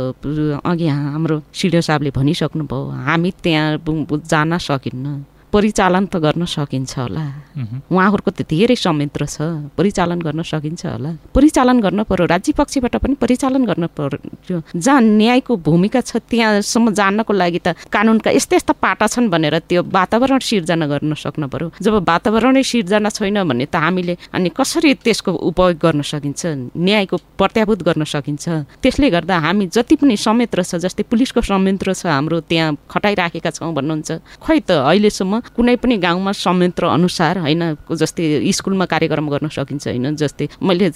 [0.64, 3.82] अघि हाम्रो सिडिओ साहबले भनिसक्नुभयो हामी त्यहाँ
[4.32, 7.24] जान सकिन्न। परिचालन त गर्न सकिन्छ होला।
[7.88, 9.38] उहाँहरूको त धेरै संयन्त्र छ।
[9.80, 15.54] परिचालन गर्न सकिन्छ होला। परिचालन गर्न पर्यो राज्य पक्षबाट पनि परिचालन गर्न पर्यो। जहाँ न्यायको
[15.56, 20.86] भूमिका छ त्यहाँसम्म जान्नको लागि त कानुनका यस्ता यस्ता पाटा छन् भनेर त्यो वातावरण सिर्जना
[20.92, 26.02] गर्न सक्नु पर्यो। जब वातावरणै सिर्जना छैन भने त हामीले अनि कसरी त्यसको उपयोग गर्न
[26.04, 28.46] सकिन्छ न्यायको प्रत्याभूत गर्न सकिन्छ?
[28.84, 33.72] त्यसले गर्दा हामी जति पनि संयन्त्र छ जस्तै पुलिसको संयन्त्र छ हाम्रो त्यहाँ खटाइराखेका छौँ
[33.74, 34.10] भन्नुहुन्छ।
[34.44, 40.16] खै त अहिलेसम्म कुनै पनि गाउँमा संयन्त्र अनुसार होइन जस्तै स्कुलमा कार्यक्रम गर्न सकिन्छ होइन
[40.16, 40.92] जस्तै मैले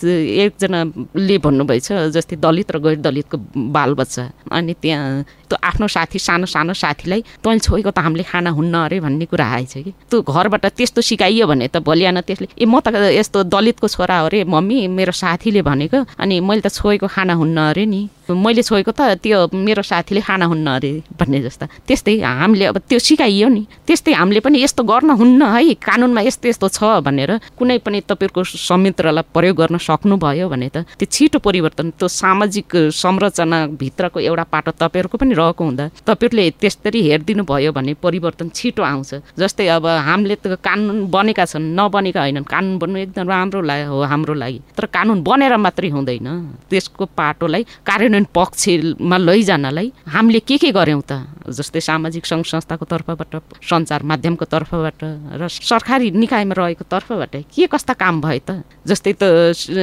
[0.45, 3.37] एकजनाले भन्नुभएछ जस्तै दलित र गैर दलितको
[3.71, 8.75] बालबच्चा। अनि त्यहाँ त्यो आफ्नो साथी सानो सानो साथीलाई तैँले छोएको त हामीले खाना हुन्न
[8.85, 12.79] अरे भन्ने कुरा आएछ कि। त्यो घरबाट त्यस्तो सिकाइयो भने त भोलिआन त्यसले ए म
[12.79, 17.33] त यस्तो दलितको छोरा हो अरे मम्मी मेरो साथीले भनेको अनि मैले त छोएको खाना
[17.35, 18.01] हुन्न अरे नि।
[18.35, 22.99] मैले छोएको त त्यो मेरो साथीले खाना हुन्न अरे भन्ने जस्ता। त्यस्तै हामीले अब त्यो
[22.99, 27.77] सिकाइयो नि। त्यस्तै हामीले पनि यस्तो गर्न हुन्न है। कानुनमा यस्तो यस्तो छ भनेर कुनै
[27.85, 34.43] पनि तपाईँहरूको संयन्त्रलाई प्रयोग गर्न सक्नुभयो भने त त्यो छिटो परिवर्तन त्यो सामाजिक संरचनाभित्रको एउटा
[34.53, 39.85] पाटो तपाईँहरूको पनि रहेको हुँदा तपाईँहरूले त्यस्तरी हेरिदिनु भयो भने परिवर्तन छिटो आउँछ। जस्तै अब
[40.07, 44.85] हामीले त कानुन बनेका छन् नबनेका होइनन्। कानुन बन्नु एकदम राम्रो हो हाम्रो लागि। तर
[44.95, 46.27] कानुन बनेर मात्रै हुँदैन।
[46.69, 51.25] त्यसको पाटोलाई कार्यान्वयन कार्यान्वयन पक्षमा लैजानलाई हामीले के के गऱ्यौँ त?
[51.49, 55.01] जस्तै सामाजिक सङ्घ संस्थाको तर्फबाट सञ्चार माध्यमको तर्फबाट
[55.41, 58.63] र सरकारी निकायमा रहेको तर्फबाट के कस्ता काम भए त?
[58.85, 59.23] जस्तै त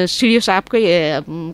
[0.07, 0.81] सिडिओ साहबकै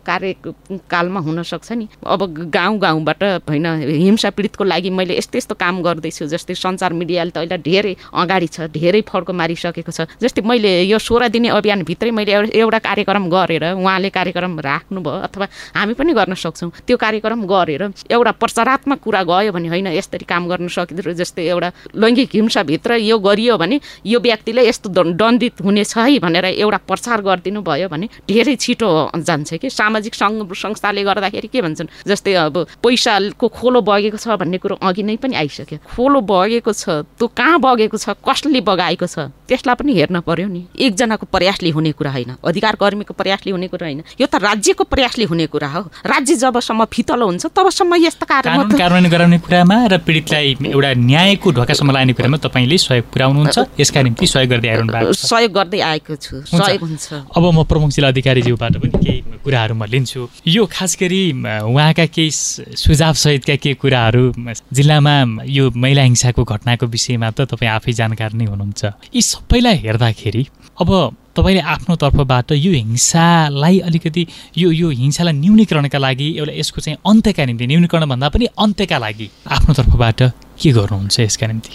[0.05, 2.21] कार्यकालमा हुनसक्छ नि। अब
[2.53, 7.37] गाउँ गाउँबाट होइन हिंसा पीडितको लागि मैले यस्तो यस्तो काम गर्दैछु जस्तै सञ्चार मिडियाले त
[7.41, 12.31] अहिले धेरै अगाडि छ धेरै फड्को मारिसकेको छ। जस्तै मैले यो सोह्र दिने अभियानभित्रै मैले
[12.61, 18.31] एउटा कार्यक्रम गरेर उहाँले कार्यक्रम राख्नुभयो अथवा हामी पनि गर्न सक्छौँ। त्यो कार्यक्रम गरेर एउटा
[18.41, 23.57] प्रचारात्मक कुरा गयो भने होइन यसरी काम गर्न सकिँदो जस्तै एउटा लैङ्गिक हिंसाभित्र यो गरियो
[23.57, 28.89] भने यो व्यक्तिले यस्तो दण्डित हुनेछ है भनेर एउटा प्रचार गरिदिनु भयो भने धेरै छिटो
[29.17, 34.57] जान्छ कि। सामाजिक सङ्घ संस्थाले गर्दाखेरि के भन्छन् जस्तै अब पैसाको खोलो बगेको छ भन्ने
[34.57, 39.29] कुरो अघि नै पनि आइसक्यो। खोलो बगेको छ त्यो कहाँ बगेको छ कसले बगाएको छ
[39.45, 43.85] त्यसलाई पनि हेर्न पर्यो नि। एकजनाको प्रयासले हुने कुरा होइन अधिकार कर्मीको प्रयासले हुने कुरा
[43.85, 48.25] होइन। यो त राज्यको प्रयासले हुने कुरा हो। राज्य जब जबसम्म फितलो हुन्छ तबसम्म यस्ता
[48.25, 54.01] कानुन कार्यान्वयन गराउने कुरामा र पीडितलाई एउटा न्यायको ढोकासम्म लाने कुरामा तपाईँले सहयोग पुर्याउनुहुन्छ। यसका
[54.07, 58.09] निम्ति सहयोग गर्दै आइरहनु भएको सहयोग गर्दै आएको छु। सहयोग हुन्छ। अब म प्रमुख जिल्ला
[58.15, 64.23] अधिकारीज्यूबाट पनि केही कुराहरू म लिन्छु। यो खास गरी उहाँका केही सुझावसहितका केही कुराहरू
[64.71, 70.43] जिल्लामा यो महिला हिंसाको घटनाको विषयमा त तपाईँ आफै जानकार नै हुनुहुन्छ। यी सबैलाई हेर्दाखेरि
[70.79, 70.89] अब
[71.37, 74.23] तपाईँले आफ्नो तर्फबाट यो हिंसालाई अलिकति
[74.57, 79.27] यो यो हिंसालाई न्यूनीकरणका लागि एउटा यसको चाहिँ अन्त्यका निम्ति न्यूनीकरण भन्दा पनि अन्त्यका लागि
[79.55, 80.19] आफ्नो तर्फबाट
[80.61, 81.71] के गर्नुहुन्छ यसका निम्ति?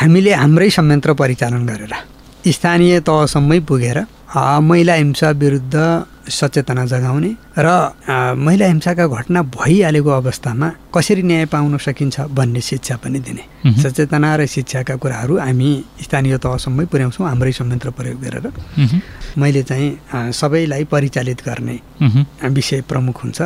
[0.00, 1.94] हामीले हाम्रै संयन्त्र परिचालन गरेर
[2.52, 3.98] स्थानीय तहसम्मै पुगेर
[4.30, 5.74] महिला हिंसा विरुद्ध
[6.30, 7.68] सचेतना जगाउने र
[8.38, 14.46] महिला हिंसाका घटना भइहालेको अवस्थामा कसरी न्याय पाउन सकिन्छ भन्ने शिक्षा पनि दिने। सचेतना र
[14.46, 15.70] शिक्षाका कुराहरू हामी
[16.02, 18.46] स्थानीय तहसम्मै पुर्याउँछौँ हाम्रै संयन्त्र प्रयोग गरेर।
[19.34, 21.76] मैले चाहिँ सबैलाई परिचालित गर्ने
[22.46, 23.40] विषय प्रमुख हुन्छ।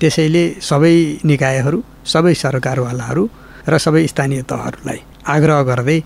[0.00, 3.28] त्यसैले सबै निकायहरू सबै सरकारवालाहरू
[3.68, 5.98] र सबै स्थानीय तहहरूलाई आग्रह गर्दै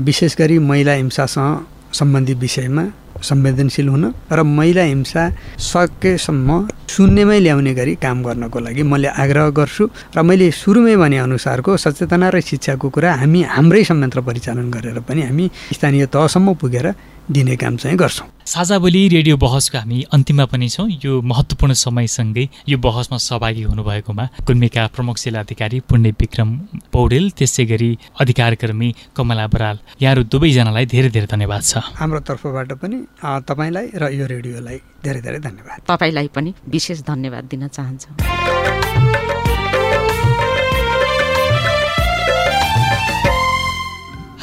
[0.00, 2.84] विशेष गरी महिला हिंसासँग सम्बन्धित विषयमा
[3.22, 5.28] संवेदनशील हुन र महिला हिंसा
[5.72, 9.84] सकेसम्म शून्यमै ल्याउने गरी काम गर्नको लागि मैले आग्रह गर्छु
[10.16, 15.22] र मैले सुरुमै भने अनुसारको सचेतना र शिक्षाको कुरा हामी हाम्रै संयन्त्र परिचालन गरेर पनि
[15.22, 16.86] हामी स्थानीय तहसम्म पुगेर
[17.32, 22.44] दिने काम चाहिँ गर्छौँ। साझा बोली रेडियो बहसको हामी अन्तिममा पनि छौँ। यो महत्त्वपूर्ण समयसँगै
[22.68, 26.48] यो बहसमा सहभागी हुनुभएकोमा गुल्मीका प्रमुख जिल्ला अधिकारी पुण्य विक्रम
[26.92, 32.98] पौडेल त्यसै गरी अधिकारकर्मी कमला बराल। यहाँहरू दुवैजनालाई धेरै धेरै धन्यवाद छ। हाम्रो तर्फबाट पनि
[33.22, 38.61] तपाईँलाई र यो रेडियोलाई धेरै धेरै धन्यवाद। तपाईँलाई पनि विशेष धन्यवाद दिन चाहन्छु।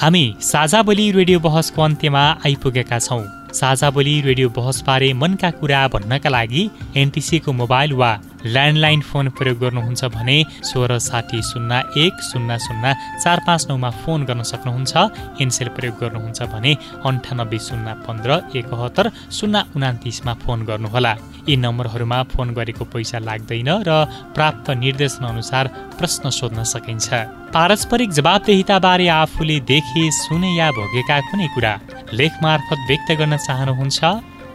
[0.01, 3.23] हामी साझा बोली रेडियो बहसको अन्त्यमा आइपुगेका छौँ।
[3.53, 6.63] साझा बोली रेडियो बहसबारे मनका कुरा भन्नका लागि
[6.97, 8.11] एनटिसीको मोबाइल वा
[8.45, 14.23] ल्यान्डलाइन फोन प्रयोग गर्नुहुन्छ भने सोह्र साठी शून्य एक शून्य शून्य चार पाँच नौमा फोन
[14.29, 14.93] गर्न सक्नुहुन्छ।
[15.41, 16.73] एनसेल प्रयोग गर्नुहुन्छ भने
[17.05, 21.13] अन्ठानब्बे शून्य पन्ध्र एकहत्तर शून्य उनातिसमा फोन गर्नुहोला।
[21.49, 23.91] यी नम्बरहरूमा फोन गरेको पैसा लाग्दैन र
[24.35, 25.65] प्राप्त निर्देशनअनुसार
[25.99, 27.07] प्रश्न सोध्न सकिन्छ।
[27.53, 31.73] पारस्परिक जवाबदेहिताबारे आफूले देखे सुने या भोगेका कुनै कुरा
[32.13, 33.99] लेख मार्फत व्यक्त गर्न चाहनुहुन्छ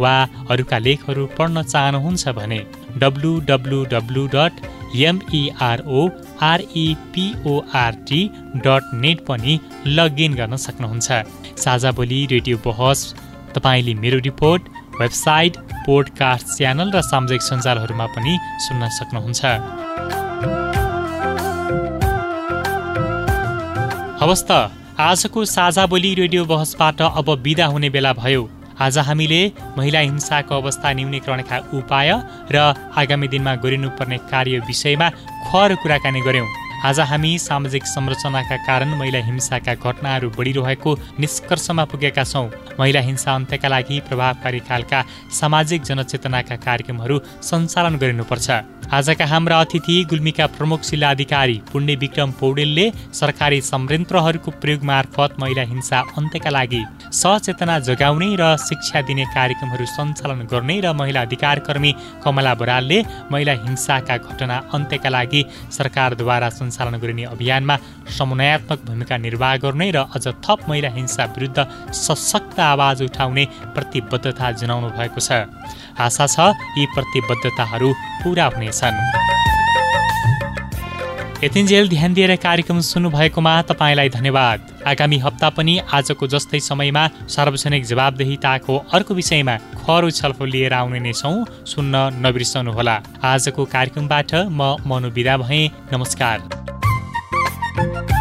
[0.01, 0.15] वा
[0.51, 2.61] अरूका लेखहरू पढ्न चाहनुहुन्छ भने
[2.99, 4.53] W W W dot
[4.97, 6.01] M E R O
[6.43, 8.21] R E P O R T
[8.67, 11.09] dot net पनि लगइन गर्न सक्नुहुन्छ।
[11.59, 13.15] साझा बोली रेडियो बहस
[13.55, 14.63] तपाईँले मेरो रिपोर्ट
[15.01, 18.33] वेबसाइट पोडकास्ट च्यानल र सामाजिक सञ्जालहरूमा पनि
[18.67, 19.43] सुन्न सक्नुहुन्छ।
[24.23, 24.51] हवस् त
[25.01, 28.43] आजको साझा बोली रेडियो बहसबाट अब बिदा हुने बेला भयो।
[28.81, 29.41] आज हामीले
[29.77, 32.11] महिला हिंसाको अवस्था न्यूनीकरणका उपाय
[32.53, 32.59] र
[32.99, 35.09] आगामी दिनमा गरिनुपर्ने कार्य विषयमा
[35.47, 42.77] खर कुराकानी गऱ्यौँ। आज हामी सामाजिक संरचनाका कारण महिला हिंसाका घटनाहरू बढिरहेको निष्कर्षमा पुगेका छौँ।
[42.81, 45.01] महिला हिंसा अन्त्यका लागि प्रभावकारी खालका
[45.33, 48.49] सामाजिक जनचेतनाका कार्यक्रमहरू सञ्चालन गरिनुपर्छ।
[48.93, 55.99] आजका हाम्रा अतिथि गुल्मीका प्रमुख जिल्लाधिकारी पुण्य विक्रम पौडेलले सरकारी संयन्त्रहरूको प्रयोग मार्फत महिला हिंसा
[56.19, 56.83] अन्त्यका लागि
[57.21, 63.01] सचेतना जगाउने र शिक्षा दिने कार्यक्रमहरू सञ्चालन गर्ने र महिला अधिकार कर्मी कमला बरालले
[63.33, 65.43] महिला हिंसाका घटना अन्त्यका लागि
[65.79, 67.77] सरकारद्वारा सञ्चालन गरिने अभियानमा
[68.19, 71.59] समन्वयात्मक भूमिका निर्वाह गर्ने र अझ थप महिला हिंसा विरुद्ध
[71.95, 73.45] सशक्त आवाज उठाउने
[73.75, 75.47] प्रतिबद्धता जनाउनु भएको छ।
[75.99, 76.39] आशा छ
[76.79, 78.99] यी प्रतिबद्धताहरू पुरा हुनेछन्।
[81.45, 88.79] यतिन्जेल ध्यान दिएर कार्यक्रम सुन्नुभएकोमा तपाईँलाई धन्यवाद। आगामी हप्ता पनि आजको जस्तै समयमा सार्वजनिक जवाबदेहिताको
[88.97, 95.37] अर्को विषयमा खरो छलफल लिएर आउने नै छौँ सुन्न नबिर्सनुहोला। आजको कार्यक्रमबाट म मनु बिदा
[95.45, 96.64] भएँ। नमस्कार।
[97.75, 98.14] thank you